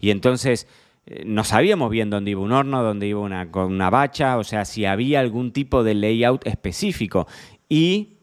Y 0.00 0.10
entonces 0.10 0.66
eh, 1.06 1.24
no 1.26 1.44
sabíamos 1.44 1.90
bien 1.90 2.10
dónde 2.10 2.30
iba 2.30 2.40
un 2.40 2.52
horno, 2.52 2.82
dónde 2.82 3.06
iba 3.06 3.20
una, 3.20 3.48
una 3.52 3.90
bacha, 3.90 4.38
o 4.38 4.44
sea, 4.44 4.64
si 4.64 4.84
había 4.84 5.20
algún 5.20 5.52
tipo 5.52 5.84
de 5.84 5.94
layout 5.94 6.46
específico. 6.46 7.26
Y, 7.68 8.18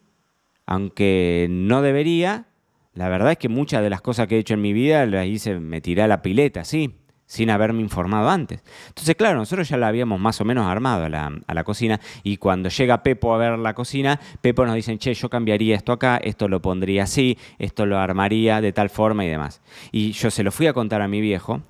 aunque 0.66 1.46
no 1.50 1.82
debería, 1.82 2.46
la 2.94 3.08
verdad 3.08 3.32
es 3.32 3.38
que 3.38 3.48
muchas 3.48 3.82
de 3.82 3.90
las 3.90 4.00
cosas 4.00 4.26
que 4.26 4.36
he 4.36 4.38
hecho 4.38 4.54
en 4.54 4.62
mi 4.62 4.72
vida 4.72 5.04
las 5.06 5.26
hice, 5.26 5.58
me 5.58 5.80
tiré 5.80 6.02
a 6.02 6.08
la 6.08 6.22
pileta, 6.22 6.64
sí 6.64 6.94
sin 7.34 7.50
haberme 7.50 7.80
informado 7.80 8.30
antes. 8.30 8.62
Entonces, 8.88 9.16
claro, 9.16 9.38
nosotros 9.38 9.68
ya 9.68 9.76
la 9.76 9.88
habíamos 9.88 10.20
más 10.20 10.40
o 10.40 10.44
menos 10.44 10.66
armado 10.66 11.04
a 11.04 11.08
la, 11.08 11.64
cocina 11.64 12.00
y 12.22 12.36
cuando 12.36 12.68
llega 12.68 13.02
Pepo 13.02 13.34
a 13.34 13.38
ver 13.38 13.58
la 13.58 13.74
cocina, 13.74 14.20
Pepo 14.40 14.64
nos 14.64 14.76
dice, 14.76 14.96
che, 14.98 15.14
yo 15.14 15.28
cambiaría 15.28 15.74
esto 15.74 15.90
acá, 15.90 16.18
esto 16.18 16.46
lo 16.46 16.62
pondría 16.62 17.02
así, 17.02 17.36
esto 17.58 17.86
lo 17.86 17.98
armaría 17.98 18.60
de 18.60 18.72
tal 18.72 18.88
forma 18.88 19.24
y 19.24 19.28
demás. 19.28 19.62
Y 19.90 20.12
yo 20.12 20.30
se 20.30 20.44
lo 20.44 20.52
fui 20.52 20.68
a 20.68 20.72
contar 20.72 21.02
a 21.02 21.08
mi 21.08 21.20
viejo 21.20 21.60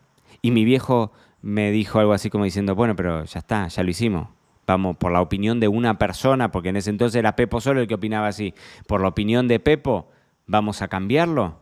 y 0.42 0.50
mi 0.50 0.66
viejo 0.66 1.12
me 1.40 1.71
dijo 1.71 1.99
algo 1.99 2.12
así 2.12 2.28
como 2.28 2.44
diciendo, 2.44 2.75
bueno, 2.75 2.94
pero 2.94 3.25
ya 3.25 3.38
está, 3.38 3.66
ya 3.68 3.83
lo 3.83 3.90
hicimos. 3.90 4.28
Vamos, 4.66 4.97
por 4.99 5.12
la 5.12 5.23
opinión 5.23 5.61
de 5.61 5.68
una 5.68 5.99
persona, 5.99 6.50
porque 6.50 6.71
en 6.71 6.76
ese 6.76 6.90
entonces 6.90 7.18
era 7.18 7.37
Pepo 7.37 7.62
solo 7.62 7.80
el 7.80 7.87
que 7.87 7.94
opinaba 7.94 8.28
así, 8.28 8.52
por 8.87 9.00
la 9.00 9.09
opinión 9.09 9.49
de 9.49 9.61
Pepo, 9.61 10.11
¿vamos 10.47 10.83
a 10.83 10.88
cambiarlo? 10.88 11.61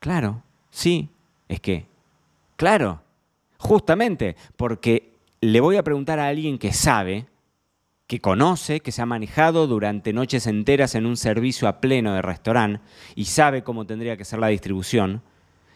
Claro, 0.00 0.42
sí, 0.70 1.10
es 1.48 1.60
que 1.60 1.87
Claro, 2.58 3.02
justamente 3.56 4.34
porque 4.56 5.14
le 5.40 5.60
voy 5.60 5.76
a 5.76 5.84
preguntar 5.84 6.18
a 6.18 6.26
alguien 6.26 6.58
que 6.58 6.72
sabe, 6.72 7.26
que 8.08 8.18
conoce, 8.18 8.80
que 8.80 8.90
se 8.90 9.00
ha 9.00 9.06
manejado 9.06 9.68
durante 9.68 10.12
noches 10.12 10.48
enteras 10.48 10.96
en 10.96 11.06
un 11.06 11.16
servicio 11.16 11.68
a 11.68 11.80
pleno 11.80 12.14
de 12.14 12.20
restaurante 12.20 12.80
y 13.14 13.26
sabe 13.26 13.62
cómo 13.62 13.86
tendría 13.86 14.16
que 14.16 14.24
ser 14.24 14.40
la 14.40 14.48
distribución. 14.48 15.22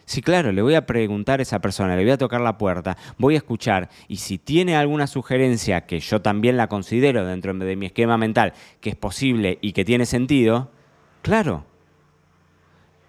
Sí, 0.06 0.22
claro, 0.22 0.50
le 0.50 0.60
voy 0.60 0.74
a 0.74 0.84
preguntar 0.84 1.38
a 1.38 1.44
esa 1.44 1.60
persona, 1.60 1.94
le 1.94 2.02
voy 2.02 2.10
a 2.10 2.18
tocar 2.18 2.40
la 2.40 2.58
puerta, 2.58 2.96
voy 3.16 3.34
a 3.34 3.38
escuchar 3.38 3.88
y 4.08 4.16
si 4.16 4.38
tiene 4.38 4.74
alguna 4.74 5.06
sugerencia 5.06 5.86
que 5.86 6.00
yo 6.00 6.20
también 6.20 6.56
la 6.56 6.66
considero 6.66 7.24
dentro 7.24 7.54
de 7.54 7.76
mi 7.76 7.86
esquema 7.86 8.18
mental 8.18 8.54
que 8.80 8.90
es 8.90 8.96
posible 8.96 9.56
y 9.60 9.72
que 9.72 9.84
tiene 9.84 10.04
sentido, 10.04 10.72
claro, 11.22 11.64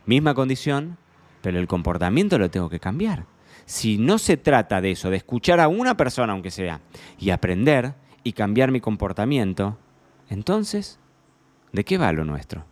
misma 0.05 0.35
condición, 0.35 0.99
pero 1.41 1.57
el 1.57 1.65
comportamiento 1.65 2.37
lo 2.37 2.51
tengo 2.51 2.69
que 2.69 2.79
cambiar 2.79 3.33
si 3.65 3.97
no 3.97 4.17
se 4.17 4.37
trata 4.37 4.81
de 4.81 4.91
eso, 4.91 5.09
de 5.09 5.17
escuchar 5.17 5.59
a 5.59 5.67
una 5.67 5.95
persona 5.95 6.33
aunque 6.33 6.51
sea, 6.51 6.81
y 7.19 7.29
aprender 7.29 7.93
y 8.23 8.33
cambiar 8.33 8.71
mi 8.71 8.79
comportamiento, 8.79 9.77
entonces, 10.29 10.99
¿de 11.71 11.83
qué 11.83 11.97
va 11.97 12.11
lo 12.11 12.23
nuestro? 12.23 12.65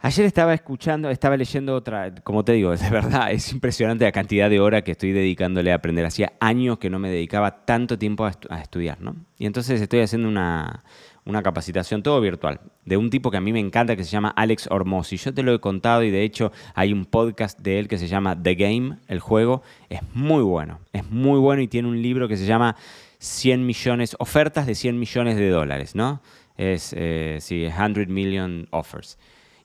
Ayer 0.00 0.26
estaba 0.26 0.54
escuchando, 0.54 1.10
estaba 1.10 1.36
leyendo 1.36 1.74
otra, 1.74 2.14
como 2.22 2.44
te 2.44 2.52
digo, 2.52 2.70
de 2.76 2.90
verdad 2.90 3.32
es 3.32 3.52
impresionante 3.52 4.04
la 4.04 4.12
cantidad 4.12 4.48
de 4.48 4.60
horas 4.60 4.82
que 4.82 4.92
estoy 4.92 5.12
dedicándole 5.12 5.72
a 5.72 5.76
aprender. 5.76 6.06
Hacía 6.06 6.32
años 6.38 6.78
que 6.78 6.88
no 6.88 6.98
me 6.98 7.10
dedicaba 7.10 7.64
tanto 7.64 7.98
tiempo 7.98 8.24
a, 8.24 8.60
estudiar, 8.60 9.00
¿no? 9.00 9.16
Y 9.38 9.46
entonces 9.46 9.80
estoy 9.80 10.00
haciendo 10.00 10.28
una, 10.28 10.84
una 11.28 11.42
capacitación 11.42 12.02
todo 12.02 12.20
virtual 12.22 12.60
de 12.86 12.96
un 12.96 13.10
tipo 13.10 13.30
que 13.30 13.36
a 13.36 13.40
mí 13.40 13.52
me 13.52 13.60
encanta 13.60 13.94
que 13.96 14.02
se 14.02 14.10
llama 14.10 14.30
Alex 14.30 14.66
Hormozzi. 14.70 15.18
Yo 15.18 15.34
te 15.34 15.42
lo 15.42 15.52
he 15.54 15.60
contado 15.60 16.02
y 16.02 16.10
de 16.10 16.24
hecho 16.24 16.52
hay 16.74 16.94
un 16.94 17.04
podcast 17.04 17.60
de 17.60 17.78
él 17.78 17.86
que 17.86 17.98
se 17.98 18.08
llama 18.08 18.42
The 18.42 18.54
Game, 18.54 18.96
el 19.08 19.20
juego. 19.20 19.62
Es 19.90 20.00
muy 20.14 20.42
bueno, 20.42 20.80
es 20.94 21.08
muy 21.10 21.38
bueno 21.38 21.60
y 21.60 21.68
tiene 21.68 21.86
un 21.86 22.00
libro 22.00 22.28
que 22.28 22.38
se 22.38 22.46
llama 22.46 22.76
100 23.18 23.66
millones, 23.66 24.16
ofertas 24.18 24.66
de 24.66 24.74
100 24.74 24.98
millones 24.98 25.36
de 25.36 25.50
dólares, 25.50 25.94
¿no? 25.94 26.22
Es, 26.56 26.94
eh, 26.96 27.36
sí, 27.40 27.68
100 27.70 28.12
million 28.12 28.66
offers 28.70 29.18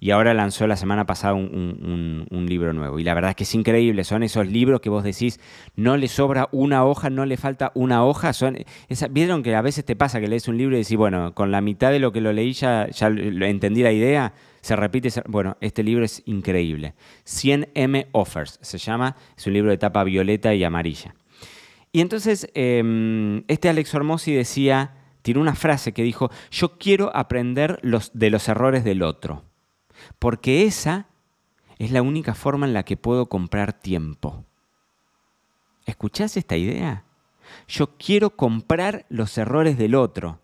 y 0.04 0.12
ahora 0.12 0.34
lanzó 0.34 0.68
la 0.68 0.76
semana 0.76 1.06
pasada 1.06 1.34
un, 1.34 2.46
libro 2.50 2.74
nuevo. 2.74 3.00
Y 3.00 3.06
la 3.06 3.14
verdad 3.14 3.30
es 3.30 3.36
que 3.38 3.44
es 3.46 3.56
increíble, 3.56 4.04
son 4.04 4.22
esos 4.22 4.46
libros 4.46 4.82
que 4.82 4.90
vos 4.90 5.02
decís, 5.02 5.40
no 5.78 5.96
le 5.96 6.10
sobra 6.10 6.50
una 6.52 6.84
hoja, 6.84 7.10
no 7.10 7.26
le 7.26 7.38
falta 7.38 7.72
una 7.74 8.04
hoja. 8.04 8.32
¿Vieron 9.12 9.44
que 9.44 9.56
a 9.56 9.62
veces 9.62 9.86
te 9.86 9.96
pasa 9.96 10.20
que 10.20 10.28
lees 10.28 10.50
un 10.50 10.58
libro 10.58 10.76
y 10.76 10.80
decís, 10.80 10.98
bueno, 10.98 11.34
con 11.34 11.52
la 11.52 11.62
mitad 11.62 11.90
de 11.90 12.00
lo 12.00 12.12
que 12.12 12.20
lo 12.20 12.34
leí 12.34 12.52
ya, 12.52 12.90
ya 12.90 13.08
entendí 13.08 13.82
la 13.82 13.94
idea? 13.94 14.34
Se 14.60 14.76
repite, 14.76 15.10
bueno, 15.30 15.56
este 15.62 15.84
libro 15.84 16.04
es 16.04 16.22
increíble. 16.26 16.96
100M 17.26 18.08
Offers 18.12 18.60
se 18.62 18.80
llama, 18.80 19.16
es 19.38 19.48
un 19.48 19.54
libro 19.54 19.72
de 19.72 19.78
tapa 19.78 20.04
violeta 20.04 20.54
y 20.54 20.66
amarilla. 20.66 21.16
Y 21.94 22.02
entonces, 22.02 22.50
em, 22.56 23.46
este 23.48 23.70
Alex 23.70 23.96
Hormozzi 23.96 24.34
decía, 24.34 24.96
tiene 25.22 25.40
una 25.40 25.56
frase 25.56 25.94
que 25.94 26.04
dijo, 26.04 26.30
yo 26.52 26.78
quiero 26.78 27.16
aprender 27.16 27.80
los, 27.84 28.12
de 28.14 28.30
los 28.32 28.50
errores 28.50 28.84
del 28.84 29.02
otro 29.02 29.46
porque 30.20 30.64
esa 30.64 31.08
es 31.80 31.92
la 31.92 32.02
única 32.02 32.34
forma 32.34 32.66
en 32.66 32.74
la 32.74 32.84
que 32.84 32.98
puedo 32.98 33.28
comprar 33.28 33.74
tiempo. 33.74 34.46
¿Escuchás 35.86 36.38
esta 36.38 36.56
idea? 36.56 37.04
Yo 37.68 37.98
quiero 37.98 38.32
comprar 38.32 39.06
los 39.10 39.38
errores 39.38 39.78
del 39.78 39.96
otro, 39.96 40.40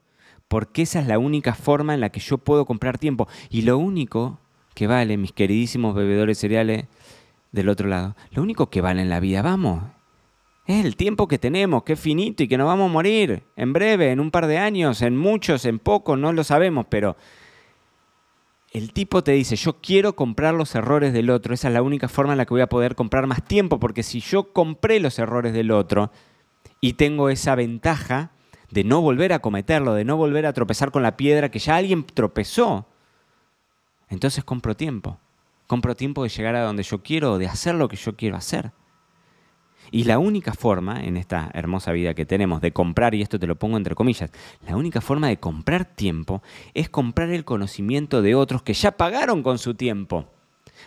porque 0.47 0.81
esa 0.81 0.99
es 0.99 1.07
la 1.07 1.19
única 1.19 1.53
forma 1.53 1.93
en 1.93 2.01
la 2.01 2.09
que 2.09 2.19
yo 2.19 2.37
puedo 2.37 2.65
comprar 2.65 2.97
tiempo. 2.97 3.27
Y 3.49 3.61
lo 3.61 3.77
único 3.77 4.39
que 4.73 4.87
vale, 4.87 5.17
mis 5.17 5.31
queridísimos 5.31 5.95
bebedores 5.95 6.37
cereales 6.37 6.85
del 7.51 7.69
otro 7.69 7.87
lado, 7.87 8.15
lo 8.31 8.41
único 8.41 8.69
que 8.69 8.81
vale 8.81 9.01
en 9.01 9.09
la 9.09 9.19
vida, 9.19 9.41
vamos, 9.41 9.83
es 10.65 10.85
el 10.85 10.95
tiempo 10.95 11.27
que 11.27 11.39
tenemos, 11.39 11.83
que 11.83 11.93
es 11.93 11.99
finito 11.99 12.43
y 12.43 12.47
que 12.47 12.57
nos 12.57 12.67
vamos 12.67 12.89
a 12.89 12.93
morir 12.93 13.43
en 13.55 13.73
breve, 13.73 14.11
en 14.11 14.19
un 14.19 14.29
par 14.29 14.45
de 14.45 14.59
años, 14.59 15.01
en 15.01 15.17
muchos, 15.17 15.65
en 15.65 15.79
pocos, 15.79 16.17
no 16.17 16.31
lo 16.31 16.43
sabemos, 16.43 16.85
pero 16.89 17.17
el 18.71 18.93
tipo 18.93 19.23
te 19.23 19.31
dice, 19.31 19.55
yo 19.55 19.77
quiero 19.81 20.15
comprar 20.15 20.53
los 20.53 20.75
errores 20.75 21.11
del 21.13 21.29
otro, 21.29 21.53
esa 21.53 21.69
es 21.69 21.73
la 21.73 21.81
única 21.81 22.07
forma 22.07 22.33
en 22.33 22.37
la 22.37 22.45
que 22.45 22.53
voy 22.53 22.61
a 22.61 22.69
poder 22.69 22.95
comprar 22.95 23.25
más 23.25 23.43
tiempo, 23.43 23.79
porque 23.79 24.03
si 24.03 24.19
yo 24.19 24.53
compré 24.53 24.99
los 24.99 25.17
errores 25.17 25.53
del 25.53 25.71
otro 25.71 26.11
y 26.79 26.93
tengo 26.93 27.29
esa 27.29 27.55
ventaja 27.55 28.31
de 28.69 28.83
no 28.83 29.01
volver 29.01 29.33
a 29.33 29.39
cometerlo, 29.39 29.95
de 29.95 30.05
no 30.05 30.17
volver 30.17 30.45
a 30.45 30.53
tropezar 30.53 30.91
con 30.91 31.01
la 31.01 31.17
piedra 31.17 31.49
que 31.49 31.59
ya 31.59 31.77
alguien 31.77 32.05
tropezó, 32.05 32.87
entonces 34.09 34.43
compro 34.43 34.75
tiempo. 34.75 35.19
Compro 35.67 35.95
tiempo 35.95 36.23
de 36.23 36.29
llegar 36.29 36.55
a 36.55 36.63
donde 36.63 36.83
yo 36.83 37.03
quiero, 37.03 37.37
de 37.37 37.47
hacer 37.47 37.75
lo 37.75 37.87
que 37.87 37.95
yo 37.95 38.15
quiero 38.15 38.35
hacer. 38.35 38.71
Y 39.91 40.03
la 40.03 40.19
única 40.19 40.53
forma, 40.53 41.03
en 41.03 41.17
esta 41.17 41.49
hermosa 41.53 41.91
vida 41.91 42.13
que 42.13 42.25
tenemos, 42.25 42.61
de 42.61 42.71
comprar, 42.71 43.15
y 43.15 43.21
esto 43.21 43.39
te 43.39 43.47
lo 43.47 43.55
pongo 43.55 43.77
entre 43.77 43.95
comillas, 43.95 44.31
la 44.67 44.75
única 44.75 45.01
forma 45.01 45.27
de 45.27 45.37
comprar 45.37 45.85
tiempo 45.85 46.41
es 46.73 46.89
comprar 46.89 47.29
el 47.29 47.45
conocimiento 47.45 48.21
de 48.21 48.35
otros 48.35 48.61
que 48.61 48.73
ya 48.73 48.91
pagaron 48.91 49.43
con 49.43 49.57
su 49.57 49.73
tiempo. 49.73 50.27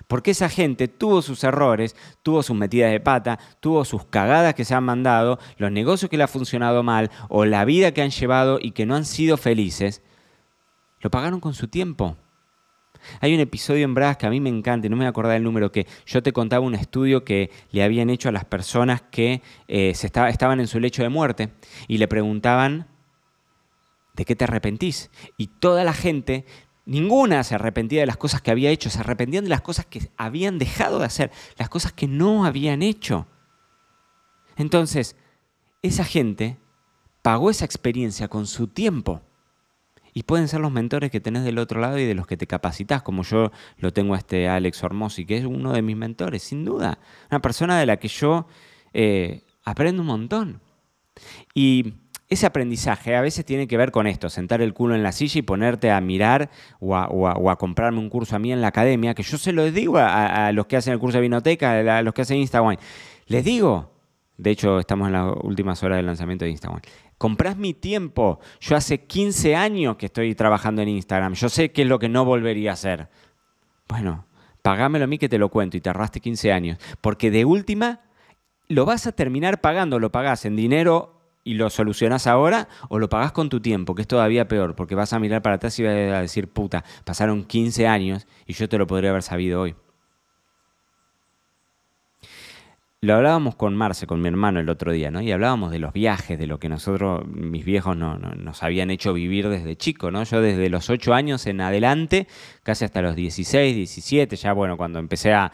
Porque 0.07 0.31
esa 0.31 0.49
gente 0.49 0.89
tuvo 0.89 1.23
sus 1.23 1.45
errores, 1.45 1.97
tuvo 2.23 2.43
sus 2.43 2.57
metidas 2.57 2.91
de 2.93 3.01
pata, 3.01 3.39
tuvo 3.61 3.85
sus 3.85 4.05
cagadas 4.05 4.55
que 4.55 4.65
se 4.65 4.75
han 4.75 4.85
mandado, 4.85 5.39
los 5.59 5.71
negocios 5.71 6.11
que 6.11 6.17
le 6.17 6.23
han 6.23 6.29
funcionado 6.29 6.83
mal 6.83 7.11
o 7.29 7.45
la 7.45 7.65
vida 7.65 7.93
que 7.93 8.03
han 8.03 8.11
llevado 8.11 8.59
y 8.61 8.73
que 8.73 8.87
no 8.87 8.95
han 8.95 9.05
sido 9.05 9.37
felices, 9.37 10.03
lo 11.01 11.11
pagaron 11.11 11.41
con 11.41 11.55
su 11.55 11.69
tiempo. 11.69 12.17
Hay 13.21 13.35
un 13.35 13.41
episodio 13.41 13.85
en 13.85 13.95
Brass 13.95 14.17
que 14.17 14.27
a 14.27 14.31
mí 14.31 14.41
me 14.41 14.49
encanta, 14.49 14.87
y 14.87 14.91
no 14.91 14.97
me 14.97 15.11
voy 15.11 15.31
a 15.31 15.37
el 15.37 15.45
número, 15.45 15.73
que 15.73 15.87
yo 16.07 16.23
te 16.23 16.33
contaba 16.33 16.65
un 16.65 16.75
estudio 16.75 17.25
que 17.25 17.51
le 17.71 17.83
habían 17.83 18.11
hecho 18.11 18.29
a 18.29 18.33
las 18.33 18.45
personas 18.45 19.03
que 19.03 19.43
eh, 19.69 19.95
se 19.95 20.07
estaban 20.07 20.61
en 20.61 20.67
su 20.67 20.81
lecho 20.81 21.03
de 21.03 21.09
muerte 21.09 21.51
y 21.89 21.99
le 21.99 22.09
preguntaban, 22.09 22.87
¿de 24.15 24.25
qué 24.25 24.37
te 24.37 24.45
arrepentís? 24.45 25.11
Y 25.37 25.47
toda 25.47 25.85
la 25.85 25.93
gente, 25.93 26.45
ninguna 26.85 27.45
se 27.45 27.55
arrepentía 27.55 28.01
de 28.01 28.07
las 28.07 28.17
cosas 28.17 28.43
que 28.43 28.51
había 28.51 28.71
hecho, 28.71 28.91
se 28.91 29.01
arrepentían 29.01 29.45
de 29.45 29.51
las 29.51 29.63
cosas 29.63 29.87
que 29.87 30.11
habían 30.17 30.59
dejado 30.59 30.99
de 30.99 31.07
hacer, 31.07 31.31
las 31.59 31.69
cosas 31.69 31.93
que 31.93 32.09
no 32.09 32.45
habían 32.45 32.83
hecho. 32.83 33.27
Entonces, 34.57 35.17
esa 35.83 36.05
gente 36.05 36.59
pagó 37.23 37.51
esa 37.51 37.65
experiencia 37.65 38.29
con 38.29 38.47
su 38.47 38.67
tiempo. 38.67 39.23
Y 40.15 40.25
pueden 40.25 40.49
ser 40.49 40.61
los 40.61 40.71
mentores 40.71 41.11
que 41.11 41.21
tenés 41.21 41.45
del 41.45 41.59
otro 41.59 41.81
lado 41.81 41.99
y 41.99 42.05
de 42.05 42.15
los 42.15 42.27
que 42.27 42.37
te 42.37 42.47
capacitas, 42.47 43.03
como 43.03 43.23
yo 43.23 43.51
lo 43.79 43.93
tengo 43.93 44.15
a 44.15 44.19
este 44.19 44.49
Alex 44.49 44.83
Hormozzi, 44.85 45.25
que 45.25 45.39
es 45.39 45.45
uno 45.45 45.73
de 45.73 45.83
mis 45.83 45.97
mentores, 45.97 46.43
sin 46.43 46.65
duda. 46.65 46.99
Una 47.31 47.41
persona 47.41 47.79
de 47.79 47.87
la 47.87 47.97
que 47.97 48.09
yo 48.09 48.47
eh, 48.93 49.43
aprendo 49.65 50.03
un 50.03 50.09
montón. 50.09 50.61
Y 51.55 51.95
ese 52.33 52.47
aprendizaje 52.47 53.15
a 53.15 53.21
veces 53.21 53.45
tiene 53.45 53.69
que 53.69 53.77
ver 53.77 53.91
con 53.93 54.07
esto, 54.07 54.31
sentar 54.31 54.63
el 54.63 54.73
culo 54.73 54.95
en 54.95 55.03
la 55.03 55.13
silla 55.13 55.39
y 55.39 55.43
ponerte 55.43 55.91
a 55.91 56.01
mirar 56.01 56.51
o 56.81 56.97
a, 56.97 57.57
comprarme 57.57 57.99
un 57.99 58.09
curso 58.09 58.37
a 58.37 58.39
mí 58.39 58.53
en 58.53 58.63
la 58.63 58.69
academia, 58.69 59.15
que 59.15 59.23
yo 59.23 59.37
se 59.37 59.53
lo 59.53 59.71
digo 59.71 59.99
a, 59.99 60.51
los 60.53 60.67
que 60.67 60.77
hacen 60.77 60.95
el 60.95 60.99
curso 60.99 61.19
de 61.19 61.23
vinoteca, 61.23 61.99
a 61.99 62.03
los 62.03 62.15
que 62.15 62.23
hacen 62.23 62.39
Instagram. 62.39 62.77
Les 63.27 63.45
digo, 63.45 63.93
de 64.39 64.51
hecho 64.51 64.79
estamos 64.79 65.09
en 65.09 65.13
las 65.13 65.35
últimas 65.43 65.83
horas 65.83 65.99
del 65.99 66.07
lanzamiento 66.07 66.45
de 66.45 66.53
Instagram, 66.53 66.81
comprás 67.23 67.57
mi 67.57 67.73
tiempo. 67.73 68.41
Yo 68.61 68.75
hace 68.75 69.05
15 69.05 69.55
años 69.55 69.95
que 69.97 70.07
estoy 70.07 70.35
trabajando 70.35 70.83
en 70.83 70.89
Instagram. 70.89 71.35
Yo 71.35 71.49
sé 71.49 71.71
qué 71.71 71.83
es 71.83 71.89
lo 71.89 72.01
que 72.01 72.09
no 72.09 72.25
volvería 72.25 72.71
a 72.71 72.73
hacer. 72.73 73.11
Bueno, 73.87 74.27
pagámelo 74.61 75.05
a 75.05 75.07
mí 75.07 75.19
que 75.19 75.29
te 75.29 75.39
lo 75.39 75.49
cuento 75.49 75.77
y 75.77 75.81
te 75.81 75.89
arraste 75.89 76.19
15 76.19 76.51
años. 76.51 76.79
Porque 77.01 77.31
de 77.31 77.45
última, 77.45 78.01
lo 78.67 78.87
vas 78.87 79.07
a 79.07 79.13
terminar 79.13 79.61
pagando. 79.61 80.01
Lo 80.01 80.11
pagás 80.11 80.45
en 80.47 80.57
dinero 80.57 81.21
y 81.45 81.55
lo 81.55 81.71
solucionás 81.71 82.27
ahora 82.27 82.69
o 82.89 82.99
lo 82.99 83.09
pagás 83.09 83.31
con 83.31 83.49
tu 83.49 83.61
tiempo, 83.61 83.95
que 83.95 84.03
es 84.03 84.09
todavía 84.09 84.49
peor, 84.49 84.75
porque 84.75 84.97
vas 84.97 85.13
a 85.13 85.21
mirar 85.21 85.43
para 85.43 85.55
atrás 85.55 85.79
y 85.79 85.85
vas 85.85 85.93
a 85.93 86.23
decir, 86.23 86.49
puta, 86.49 86.83
pasaron 87.05 87.45
15 87.45 87.87
años 87.87 88.27
y 88.47 88.55
yo 88.55 88.69
te 88.69 88.79
lo 88.79 88.89
podría 88.89 89.11
haber 89.11 89.23
sabido 89.23 89.61
hoy. 89.61 89.77
Lo 93.05 93.17
hablábamos 93.17 93.57
con 93.57 93.75
Marce, 93.75 94.07
con 94.07 94.23
mi 94.23 94.29
hermano 94.29 94.61
el 94.61 94.69
otro 94.69 94.93
día, 94.93 95.11
¿no? 95.11 95.21
Y 95.21 95.33
hablábamos 95.33 95.73
de 95.73 95.81
los 95.81 95.93
viajes, 95.93 96.39
de 96.39 96.47
lo 96.47 96.61
que 96.61 96.69
nosotros, 96.69 97.27
mis 97.27 97.65
viejos, 97.65 97.97
no, 97.97 98.17
nos 98.17 98.63
habían 98.63 98.93
hecho 98.93 99.13
vivir 99.13 99.49
desde 99.49 99.75
chico, 99.75 100.13
¿no? 100.13 100.23
Yo 100.23 100.41
desde 100.41 100.69
los 100.69 100.89
8 100.89 101.13
años 101.13 101.49
en 101.49 101.61
adelante, 101.63 102.29
casi 102.63 102.85
hasta 102.85 103.03
los 103.03 103.17
16, 103.17 103.75
17, 103.75 104.37
ya 104.37 104.53
bueno, 104.53 104.77
cuando 104.77 105.01
empecé 105.01 105.33
a, 105.33 105.51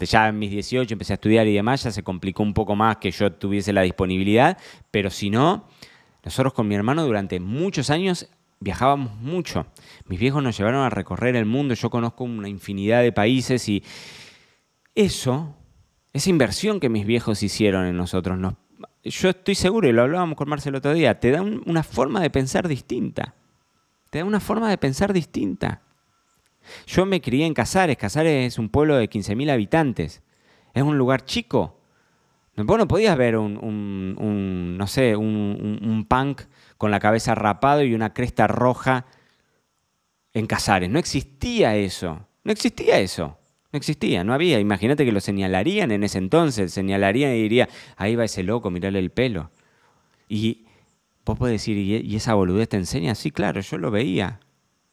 ya 0.00 0.28
en 0.28 0.36
mis 0.40 0.50
18 0.50 0.92
empecé 0.92 1.12
a 1.12 1.14
estudiar 1.14 1.46
y 1.46 1.54
demás, 1.54 1.84
ya 1.84 1.92
se 1.92 2.02
complicó 2.02 2.42
un 2.42 2.54
poco 2.54 2.74
más 2.74 2.96
que 2.96 3.12
yo 3.12 3.32
tuviese 3.32 3.72
la 3.72 3.82
disponibilidad, 3.82 4.58
pero 4.90 5.10
si 5.10 5.30
no, 5.30 5.68
nosotros 6.24 6.54
con 6.54 6.66
mi 6.66 6.74
hermano 6.74 7.06
durante 7.06 7.38
muchos 7.38 7.88
años 7.88 8.28
viajábamos 8.58 9.14
mucho. 9.20 9.68
Mis 10.06 10.18
viejos 10.18 10.42
nos 10.42 10.58
llevaron 10.58 10.80
a 10.80 10.90
recorrer 10.90 11.36
el 11.36 11.46
mundo, 11.46 11.74
yo 11.74 11.88
conozco 11.88 12.24
una 12.24 12.48
infinidad 12.48 13.02
de 13.02 13.12
países 13.12 13.68
y 13.68 13.84
eso 14.96 15.54
esa 16.14 16.30
inversión 16.30 16.80
que 16.80 16.88
mis 16.88 17.04
viejos 17.04 17.42
hicieron 17.42 17.84
en 17.86 17.96
nosotros, 17.96 18.38
yo 19.02 19.28
estoy 19.28 19.54
seguro, 19.54 19.88
y 19.88 19.92
lo 19.92 20.02
hablábamos 20.02 20.38
con 20.38 20.48
Marcelo 20.48 20.78
otro 20.78 20.94
día, 20.94 21.20
te 21.20 21.30
da 21.30 21.42
una 21.42 21.82
forma 21.82 22.20
de 22.20 22.30
pensar 22.30 22.68
distinta. 22.68 23.34
Te 24.10 24.20
da 24.20 24.24
una 24.24 24.40
forma 24.40 24.70
de 24.70 24.78
pensar 24.78 25.12
distinta. 25.12 25.82
Yo 26.86 27.04
me 27.04 27.20
crié 27.20 27.46
en 27.46 27.52
Casares. 27.52 27.96
Casares 27.96 28.46
es 28.46 28.58
un 28.58 28.68
pueblo 28.68 28.96
de 28.96 29.10
15.000 29.10 29.50
habitantes. 29.50 30.22
Es 30.72 30.82
un 30.84 30.96
lugar 30.96 31.24
chico. 31.24 31.80
Vos 32.56 32.78
no 32.78 32.86
podías 32.86 33.16
ver 33.16 33.36
un, 33.36 34.76
no 34.78 34.86
sé, 34.86 35.16
un, 35.16 36.06
punk 36.08 36.42
con 36.78 36.92
la 36.92 37.00
cabeza 37.00 37.34
rapado 37.34 37.82
y 37.82 37.92
una 37.92 38.14
cresta 38.14 38.46
roja 38.46 39.06
en 40.32 40.46
Casares. 40.46 40.88
No 40.88 41.00
existía 41.00 41.74
eso. 41.74 42.24
No 42.44 42.52
existía 42.52 43.00
eso. 43.00 43.36
No 43.74 43.78
existía, 43.78 44.22
no 44.22 44.32
había. 44.32 44.60
Imagínate 44.60 45.04
que 45.04 45.10
lo 45.10 45.18
señalarían 45.18 45.90
en 45.90 46.04
ese 46.04 46.18
entonces, 46.18 46.72
señalarían 46.72 47.32
y 47.32 47.42
diría, 47.42 47.68
ahí 47.96 48.14
va 48.14 48.24
ese 48.24 48.44
loco, 48.44 48.70
mirale 48.70 49.00
el 49.00 49.10
pelo. 49.10 49.50
Y 50.28 50.66
vos 51.24 51.36
podés 51.36 51.54
decir, 51.54 51.76
¿y 51.76 52.14
esa 52.14 52.34
boludez 52.34 52.68
te 52.68 52.76
enseña? 52.76 53.16
Sí, 53.16 53.32
claro, 53.32 53.60
yo 53.60 53.76
lo 53.78 53.90
veía. 53.90 54.38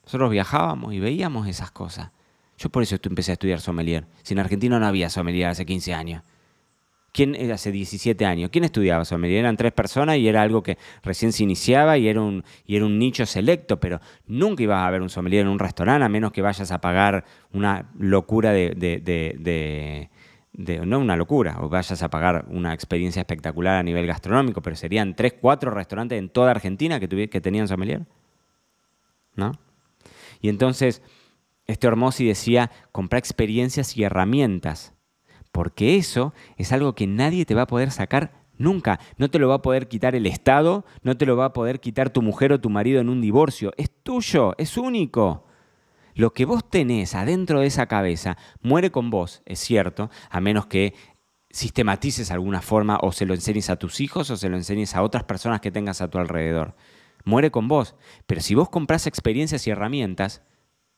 Nosotros 0.03 0.31
viajábamos 0.31 0.95
y 0.95 0.99
veíamos 0.99 1.47
esas 1.47 1.69
cosas. 1.69 2.09
Yo 2.57 2.69
por 2.69 2.81
eso 2.81 2.97
empecé 3.03 3.29
a 3.29 3.33
estudiar 3.33 3.61
sommelier. 3.61 4.07
Si 4.23 4.33
en 4.33 4.39
Argentina 4.39 4.79
no 4.79 4.87
había 4.87 5.11
sommelier 5.11 5.49
hace 5.49 5.63
15 5.63 5.93
años. 5.93 6.23
¿Quién 7.13 7.35
hace 7.51 7.71
17 7.73 8.25
años? 8.25 8.49
¿Quién 8.51 8.63
estudiaba 8.63 9.03
sommelier? 9.03 9.39
Eran 9.39 9.57
tres 9.57 9.73
personas 9.73 10.17
y 10.17 10.29
era 10.29 10.41
algo 10.41 10.63
que 10.63 10.77
recién 11.03 11.33
se 11.33 11.43
iniciaba 11.43 11.97
y 11.97 12.07
era 12.07 12.21
un, 12.21 12.45
y 12.65 12.77
era 12.77 12.85
un 12.85 12.97
nicho 12.99 13.25
selecto, 13.25 13.81
pero 13.81 13.99
nunca 14.27 14.63
ibas 14.63 14.87
a 14.87 14.89
ver 14.89 15.01
un 15.01 15.09
sommelier 15.09 15.41
en 15.41 15.49
un 15.49 15.59
restaurante 15.59 16.05
a 16.05 16.09
menos 16.09 16.31
que 16.31 16.41
vayas 16.41 16.71
a 16.71 16.79
pagar 16.79 17.25
una 17.51 17.91
locura 17.99 18.53
de, 18.53 20.09
no 20.85 20.99
una 20.99 21.17
locura, 21.17 21.57
o 21.59 21.67
vayas 21.67 22.01
a 22.01 22.09
pagar 22.09 22.45
una 22.47 22.73
experiencia 22.73 23.19
espectacular 23.19 23.75
a 23.75 23.83
nivel 23.83 24.07
gastronómico, 24.07 24.61
pero 24.61 24.77
serían 24.77 25.13
tres, 25.13 25.33
cuatro 25.33 25.71
restaurantes 25.71 26.17
en 26.17 26.29
toda 26.29 26.51
Argentina 26.51 26.97
que, 26.99 27.29
que 27.29 27.41
tenían 27.41 27.67
sommelier. 27.67 28.05
¿no? 29.35 29.51
Y 30.39 30.49
entonces, 30.49 31.01
este 31.67 31.87
Hormosi 31.87 32.25
decía, 32.25 32.71
compra 32.91 33.19
experiencias 33.19 33.97
y 33.97 34.03
herramientas, 34.03 34.90
porque 35.51 35.97
eso 35.97 36.33
es 36.57 36.71
algo 36.71 36.95
que 36.95 37.07
nadie 37.07 37.45
te 37.45 37.55
va 37.55 37.63
a 37.63 37.67
poder 37.67 37.91
sacar 37.91 38.31
nunca. 38.57 38.99
No 39.17 39.29
te 39.29 39.39
lo 39.39 39.49
va 39.49 39.55
a 39.55 39.61
poder 39.61 39.87
quitar 39.87 40.15
el 40.15 40.25
Estado, 40.25 40.85
no 41.03 41.17
te 41.17 41.25
lo 41.25 41.35
va 41.35 41.45
a 41.45 41.53
poder 41.53 41.79
quitar 41.79 42.09
tu 42.09 42.21
mujer 42.21 42.53
o 42.53 42.61
tu 42.61 42.69
marido 42.69 43.01
en 43.01 43.09
un 43.09 43.21
divorcio. 43.21 43.73
Es 43.77 43.89
tuyo, 44.03 44.53
es 44.57 44.77
único. 44.77 45.45
Lo 46.13 46.33
que 46.33 46.45
vos 46.45 46.69
tenés 46.69 47.15
adentro 47.15 47.61
de 47.61 47.67
esa 47.67 47.87
cabeza 47.87 48.37
muere 48.61 48.91
con 48.91 49.09
vos, 49.09 49.41
es 49.45 49.59
cierto, 49.59 50.09
a 50.29 50.41
menos 50.41 50.65
que 50.65 50.93
sistematices 51.49 52.31
alguna 52.31 52.61
forma 52.61 52.97
o 53.01 53.11
se 53.11 53.25
lo 53.25 53.33
enseñes 53.33 53.69
a 53.69 53.77
tus 53.77 53.99
hijos 53.99 54.29
o 54.29 54.37
se 54.37 54.49
lo 54.49 54.57
enseñes 54.57 54.95
a 54.95 55.03
otras 55.03 55.23
personas 55.23 55.61
que 55.61 55.71
tengas 55.71 56.01
a 56.01 56.09
tu 56.09 56.17
alrededor. 56.17 56.75
Muere 57.23 57.51
con 57.51 57.67
vos. 57.67 57.95
Pero 58.25 58.41
si 58.41 58.55
vos 58.55 58.69
compras 58.69 59.07
experiencias 59.07 59.67
y 59.67 59.71
herramientas, 59.71 60.41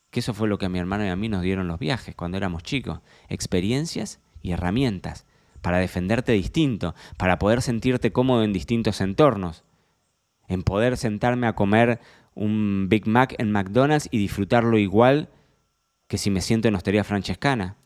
que 0.10 0.20
eso 0.20 0.34
fue 0.34 0.48
lo 0.48 0.58
que 0.58 0.68
a 0.68 0.70
mi 0.70 0.80
hermano 0.80 1.06
y 1.06 1.10
a 1.10 1.16
mí 1.16 1.28
nos 1.28 1.42
dieron 1.42 1.68
los 1.68 1.80
viajes 1.80 2.16
cuando 2.16 2.38
éramos 2.38 2.64
chicos, 2.64 3.02
experiencias 3.30 4.20
y 4.44 4.52
herramientas 4.52 5.26
para 5.62 5.80
defenderte 5.80 6.34
distinto, 6.34 6.94
para 7.18 7.40
poder 7.40 7.64
sentirte 7.64 8.12
cómodo 8.12 8.44
en 8.44 8.54
distintos 8.54 9.02
entornos, 9.02 9.64
en 10.48 10.62
poder 10.62 10.98
sentarme 10.98 11.48
a 11.48 11.56
comer 11.56 12.00
un 12.36 12.88
Big 12.90 13.08
Mac 13.08 13.34
en 13.40 13.52
McDonald's 13.52 14.10
y 14.12 14.18
disfrutarlo 14.18 14.78
igual 14.78 15.30
que 16.08 16.18
si 16.18 16.30
me 16.30 16.42
siento 16.42 16.68
en 16.68 16.76
Hostería 16.76 17.04
Francescana. 17.04 17.78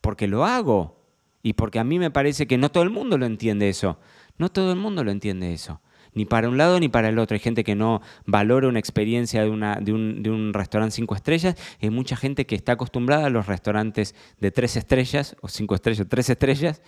Porque 0.00 0.26
lo 0.26 0.44
hago. 0.44 0.98
Y 1.42 1.52
porque 1.52 1.78
a 1.78 1.84
mí 1.84 1.98
me 1.98 2.10
parece 2.10 2.46
que 2.46 2.58
no 2.58 2.70
todo 2.70 2.82
el 2.82 2.90
mundo 2.90 3.18
lo 3.18 3.26
entiende 3.26 3.68
eso. 3.68 4.00
No 4.38 4.48
todo 4.50 4.72
el 4.72 4.78
mundo 4.78 5.04
lo 5.04 5.10
entiende 5.10 5.52
eso. 5.52 5.80
Ni 6.14 6.24
para 6.24 6.48
un 6.48 6.56
lado 6.56 6.80
ni 6.80 6.88
para 6.88 7.08
el 7.08 7.18
otro. 7.18 7.34
Hay 7.34 7.40
gente 7.40 7.64
que 7.64 7.74
no 7.74 8.00
valora 8.26 8.68
una 8.68 8.78
experiencia 8.78 9.42
de, 9.42 9.50
un, 9.50 10.50
restaurante 10.54 10.96
cinco 10.96 11.14
estrellas. 11.14 11.56
Hay 11.80 11.90
mucha 11.90 12.16
gente 12.16 12.46
que 12.46 12.54
está 12.54 12.72
acostumbrada 12.72 13.26
a 13.26 13.30
los 13.30 13.46
restaurantes 13.46 14.14
de 14.40 14.50
tres 14.50 14.76
estrellas, 14.76 15.36
o 15.40 15.48
cinco 15.48 15.74
estrellas, 15.74 16.06
tres 16.08 16.30
estrellas, 16.30 16.82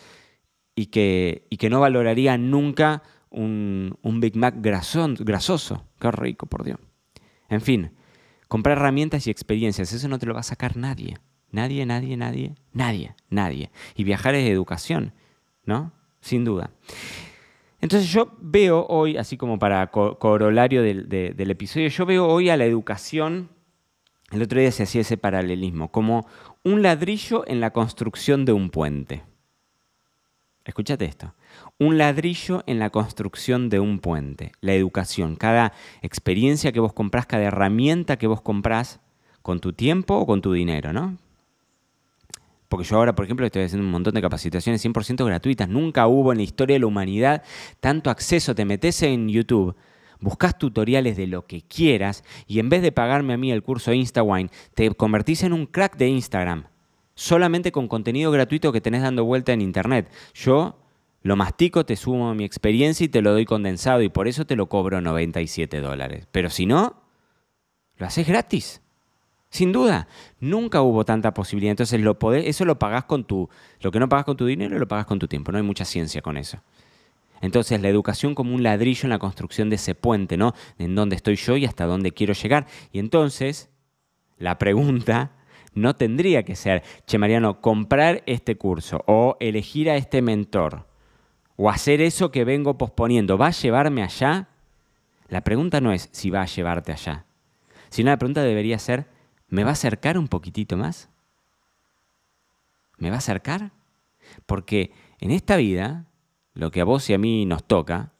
y 0.75 0.87
que, 0.87 1.69
no 1.71 1.81
valoraría 1.81 2.39
nunca 2.39 3.03
un, 3.31 3.97
Big 4.21 4.37
Mac 4.37 4.55
grasoso. 4.59 5.85
Qué 5.99 6.11
rico, 6.11 6.47
por 6.47 6.65
Dios. 6.65 6.79
En 7.49 7.61
fin, 7.61 7.93
comprar 8.49 8.79
herramientas 8.79 9.27
y 9.27 9.31
experiencias, 9.31 9.93
eso 9.93 10.09
no 10.09 10.19
te 10.19 10.27
lo 10.27 10.35
va 10.35 10.41
a 10.41 10.45
sacar 10.45 10.77
nadie. 10.77 11.19
Nadie, 11.53 11.85
nadie, 11.85 12.17
nadie, 12.17 12.55
nadie, 12.73 13.15
nadie. 13.29 13.71
Y 13.97 14.05
viajar 14.05 14.35
es 14.37 14.49
educación, 14.49 15.12
¿no? 15.65 15.93
Sin 16.21 16.45
duda. 16.45 16.71
Entonces 17.81 18.11
yo 18.13 18.33
veo 18.41 18.87
hoy, 18.89 19.17
así 19.17 19.37
como 19.37 19.59
para 19.59 19.87
corolario 19.91 20.83
del, 20.83 21.09
del, 21.09 21.51
episodio, 21.51 21.89
yo 21.89 22.05
veo 22.05 22.27
hoy 22.27 22.51
a 22.51 22.57
la 22.57 22.67
educación, 22.67 23.49
el 24.31 24.43
otro 24.43 24.61
día 24.61 24.71
se 24.71 24.83
hacía 24.83 25.01
ese 25.01 25.17
paralelismo, 25.17 25.91
como 25.91 26.27
un 26.63 26.83
ladrillo 26.83 27.45
en 27.47 27.61
la 27.61 27.73
construcción 27.73 28.45
de 28.45 28.53
un 28.53 28.71
puente. 28.71 29.25
Escúchate 30.65 31.07
esto. 31.07 31.35
Un 31.79 31.97
ladrillo 31.97 32.63
en 32.67 32.79
la 32.79 32.91
construcción 32.91 33.71
de 33.71 33.81
un 33.81 33.99
puente. 33.99 34.53
La 34.61 34.75
educación. 34.75 35.37
Cada 35.37 35.73
experiencia 36.03 36.71
que 36.71 36.81
vos 36.81 36.93
comprás, 36.93 37.27
cada 37.27 37.45
herramienta 37.45 38.19
que 38.19 38.27
vos 38.27 38.43
comprás 38.43 39.01
con 39.41 39.61
tu 39.61 39.73
tiempo 39.73 40.17
o 40.17 40.27
con 40.27 40.43
tu 40.43 40.53
dinero, 40.53 40.93
¿no? 40.93 41.17
Porque 42.71 42.87
yo 42.87 42.97
ahora, 42.99 43.17
por 43.17 43.25
ejemplo, 43.25 43.45
estoy 43.45 43.65
haciendo 43.65 43.85
un 43.85 43.91
montón 43.91 44.15
de 44.15 44.23
capacitaciones 44.23 44.85
100% 44.85 45.27
gratuitas. 45.27 45.69
Nunca 45.69 46.07
hubo 46.07 46.31
en 46.31 46.39
la 46.39 46.45
historia 46.45 46.75
de 46.75 46.81
la 46.81 46.87
humanidad 46.87 47.43
tanto 47.81 48.11
acceso. 48.11 48.55
Te 48.55 48.65
metes 48.65 49.03
en 49.03 49.29
YouTube, 49.29 49.75
buscas 50.21 50.57
tutoriales 50.57 51.17
de 51.17 51.27
lo 51.27 51.49
que 51.49 51.62
quieras 51.62 52.23
y 52.47 52.61
en 52.61 52.69
vez 52.69 52.83
de 52.83 52.93
pagarme 52.93 53.33
a 53.33 53.37
mí 53.37 53.50
el 53.50 53.65
curso 53.65 53.93
InstaWine, 53.93 54.50
te 54.75 54.89
convertís 54.95 55.43
en 55.43 55.53
un 55.53 55.67
crack 55.67 55.97
de 55.97 56.11
Instagram. 56.11 56.67
Solamente 57.17 57.73
con 57.73 57.89
contenido 57.89 58.30
gratuito 58.30 58.71
que 58.71 58.80
tenés 58.80 59.02
dando 59.02 59.25
vuelta 59.25 59.52
en 59.52 59.63
Internet. 59.63 60.09
Yo 60.33 60.78
lo 61.23 61.35
mastico, 61.35 61.85
te 61.85 61.97
sumo 61.97 62.37
mi 62.37 62.45
experiencia 62.45 63.04
y 63.04 63.09
te 63.09 63.21
lo 63.21 63.33
doy 63.33 63.47
condensado 63.47 64.00
y 64.00 64.11
por 64.11 64.28
eso 64.28 64.45
te 64.47 64.54
lo 64.54 64.69
cobro 64.69 65.00
97 65.00 65.80
dólares. 65.80 66.28
Pero 66.30 66.50
si 66.50 66.67
no, 66.67 67.02
lo 67.97 68.06
haces 68.06 68.28
gratis. 68.28 68.80
Sin 69.50 69.73
duda, 69.73 70.06
nunca 70.39 70.80
hubo 70.80 71.04
tanta 71.04 71.34
posibilidad. 71.34 71.73
Entonces, 71.73 72.00
lo 72.00 72.17
eso 72.34 72.65
lo 72.65 72.78
pagás 72.78 73.04
con 73.04 73.25
tu. 73.25 73.49
Lo 73.80 73.91
que 73.91 73.99
no 73.99 74.08
pagas 74.08 74.25
con 74.25 74.36
tu 74.36 74.47
dinero, 74.47 74.78
lo 74.78 74.86
pagas 74.86 75.06
con 75.06 75.19
tu 75.19 75.26
tiempo. 75.26 75.50
No 75.50 75.58
hay 75.58 75.65
mucha 75.65 75.84
ciencia 75.84 76.23
con 76.23 76.36
eso. 76.36 76.58
Entonces, 77.41 77.80
la 77.80 77.89
educación 77.89 78.34
como 78.34 78.54
un 78.54 78.63
ladrillo 78.63 79.04
en 79.04 79.10
la 79.10 79.19
construcción 79.19 79.69
de 79.69 79.76
ese 79.76 79.95
puente, 79.95 80.36
¿no? 80.36 80.54
En 80.78 80.95
dónde 80.95 81.17
estoy 81.17 81.36
yo 81.36 81.56
y 81.56 81.65
hasta 81.65 81.86
dónde 81.86 82.13
quiero 82.13 82.32
llegar. 82.32 82.67
Y 82.93 83.00
entonces, 83.00 83.71
la 84.39 84.56
pregunta 84.58 85.32
no 85.75 85.97
tendría 85.97 86.45
que 86.45 86.54
ser, 86.54 86.82
che, 87.06 87.19
Mariano, 87.19 87.60
comprar 87.60 88.23
este 88.26 88.56
curso 88.56 89.02
o 89.06 89.36
elegir 89.41 89.91
a 89.91 89.97
este 89.97 90.23
mentor 90.23 90.86
o 91.56 91.69
hacer 91.69 92.00
eso 92.00 92.30
que 92.30 92.45
vengo 92.45 92.78
posponiendo, 92.78 93.36
¿va 93.36 93.49
a 93.49 93.50
llevarme 93.50 94.02
allá? 94.02 94.49
La 95.28 95.43
pregunta 95.43 95.80
no 95.80 95.93
es 95.93 96.08
si 96.13 96.30
va 96.30 96.43
a 96.43 96.47
llevarte 96.47 96.93
allá, 96.93 97.26
sino 97.91 98.10
la 98.10 98.19
pregunta 98.19 98.43
debería 98.43 98.78
ser, 98.78 99.06
¿Me 99.50 99.65
va 99.65 99.71
a 99.71 99.73
acercar 99.73 100.17
un 100.17 100.28
poquitito 100.28 100.76
más? 100.76 101.08
¿Me 102.99 103.10
va 103.10 103.17
a 103.17 103.19
acercar? 103.19 103.73
Porque 104.47 104.93
en 105.19 105.32
esta 105.32 105.56
vida, 105.56 106.06
lo 106.54 106.71
que 106.71 106.80
a 106.80 106.84
vos 106.84 107.10
y 107.10 107.15
a 107.15 107.19
mí 107.19 107.47
nos 107.47 107.65
toca, 107.65 108.13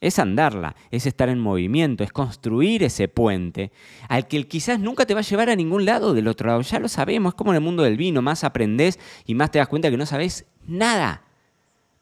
es 0.00 0.18
andarla, 0.18 0.76
es 0.90 1.06
estar 1.06 1.30
en 1.30 1.38
movimiento, 1.38 2.04
es 2.04 2.12
construir 2.12 2.82
ese 2.82 3.08
puente 3.08 3.72
al 4.08 4.28
que 4.28 4.46
quizás 4.46 4.78
nunca 4.78 5.06
te 5.06 5.14
va 5.14 5.20
a 5.20 5.24
llevar 5.24 5.48
a 5.48 5.56
ningún 5.56 5.86
lado 5.86 6.12
del 6.12 6.28
otro 6.28 6.48
lado. 6.48 6.60
Ya 6.60 6.78
lo 6.78 6.88
sabemos, 6.88 7.32
es 7.32 7.34
como 7.36 7.52
en 7.52 7.56
el 7.56 7.62
mundo 7.62 7.82
del 7.82 7.96
vino, 7.96 8.20
más 8.20 8.44
aprendés 8.44 8.98
y 9.24 9.34
más 9.34 9.50
te 9.50 9.58
das 9.58 9.68
cuenta 9.68 9.90
que 9.90 9.96
no 9.96 10.04
sabes 10.04 10.44
nada. 10.66 11.22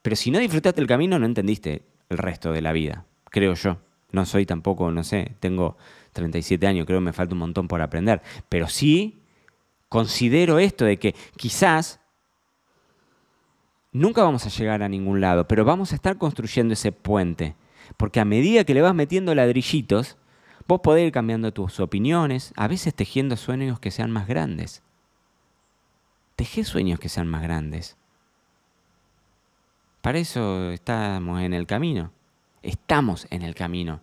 Pero 0.02 0.16
si 0.16 0.32
no 0.32 0.40
disfrutaste 0.40 0.80
el 0.80 0.88
camino, 0.88 1.20
no 1.20 1.26
entendiste 1.26 1.82
el 2.08 2.18
resto 2.18 2.50
de 2.50 2.62
la 2.62 2.72
vida, 2.72 3.06
creo 3.30 3.54
yo. 3.54 3.78
No 4.12 4.26
soy 4.26 4.46
tampoco, 4.46 4.90
no 4.90 5.04
sé, 5.04 5.34
tengo 5.40 5.76
37 6.12 6.66
años, 6.66 6.86
creo 6.86 7.00
que 7.00 7.06
me 7.06 7.12
falta 7.12 7.34
un 7.34 7.40
montón 7.40 7.68
por 7.68 7.80
aprender. 7.80 8.22
Pero 8.48 8.68
sí 8.68 9.22
considero 9.88 10.58
esto 10.58 10.84
de 10.84 10.98
que 10.98 11.14
quizás 11.36 12.00
nunca 13.92 14.22
vamos 14.22 14.46
a 14.46 14.48
llegar 14.48 14.82
a 14.82 14.88
ningún 14.88 15.20
lado, 15.20 15.46
pero 15.48 15.64
vamos 15.64 15.92
a 15.92 15.94
estar 15.94 16.18
construyendo 16.18 16.74
ese 16.74 16.92
puente. 16.92 17.56
Porque 17.96 18.20
a 18.20 18.24
medida 18.24 18.64
que 18.64 18.74
le 18.74 18.82
vas 18.82 18.94
metiendo 18.94 19.34
ladrillitos, 19.34 20.16
vos 20.66 20.80
podés 20.80 21.06
ir 21.06 21.12
cambiando 21.12 21.52
tus 21.52 21.80
opiniones, 21.80 22.52
a 22.56 22.68
veces 22.68 22.94
tejiendo 22.94 23.36
sueños 23.36 23.80
que 23.80 23.90
sean 23.90 24.10
más 24.10 24.26
grandes. 24.26 24.82
Teje 26.36 26.64
sueños 26.64 26.98
que 26.98 27.08
sean 27.08 27.28
más 27.28 27.42
grandes. 27.42 27.96
Para 30.00 30.18
eso 30.18 30.70
estamos 30.70 31.40
en 31.42 31.54
el 31.54 31.66
camino. 31.66 32.12
Estamos 32.62 33.26
en 33.30 33.42
el 33.42 33.54
camino. 33.54 34.00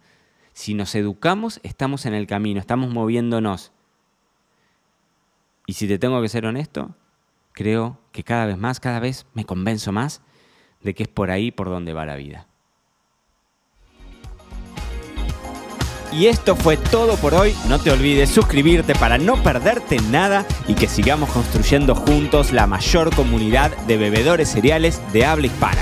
Si 0.54 0.74
nos 0.74 0.94
educamos, 0.96 1.60
estamos 1.64 2.06
en 2.06 2.14
el 2.14 2.28
camino, 2.28 2.60
estamos 2.60 2.92
moviéndonos. 2.92 3.72
Y 5.66 5.74
si 5.74 5.88
te 5.88 6.00
tengo 6.00 6.22
que 6.22 6.30
ser 6.30 6.46
honesto, 6.46 6.96
creo 7.54 8.00
que 8.12 8.24
cada 8.24 8.46
vez 8.46 8.58
más, 8.58 8.80
cada 8.80 9.00
vez 9.00 9.26
me 9.34 9.46
convenzo 9.46 9.92
más 9.92 10.22
de 10.82 10.94
que 10.94 11.04
es 11.04 11.10
por 11.10 11.32
ahí 11.32 11.52
por 11.52 11.70
donde 11.70 11.94
va 11.94 12.06
la 12.06 12.16
vida. 12.16 12.48
Y 16.12 16.26
esto 16.26 16.56
fue 16.56 16.76
todo 16.76 17.18
por 17.18 17.36
hoy. 17.36 17.54
No 17.68 17.80
te 17.80 17.92
olvides 17.92 18.30
suscribirte 18.30 18.96
para 18.96 19.18
no 19.18 19.42
perderte 19.44 20.00
nada 20.10 20.46
y 20.68 20.74
que 20.74 20.88
sigamos 20.88 21.30
construyendo 21.30 21.94
juntos 21.94 22.52
la 22.52 22.66
mayor 22.66 23.16
comunidad 23.16 23.76
de 23.86 23.98
bebedores 23.98 24.50
cereales 24.50 25.02
de 25.14 25.26
habla 25.26 25.48
hispana. 25.48 25.82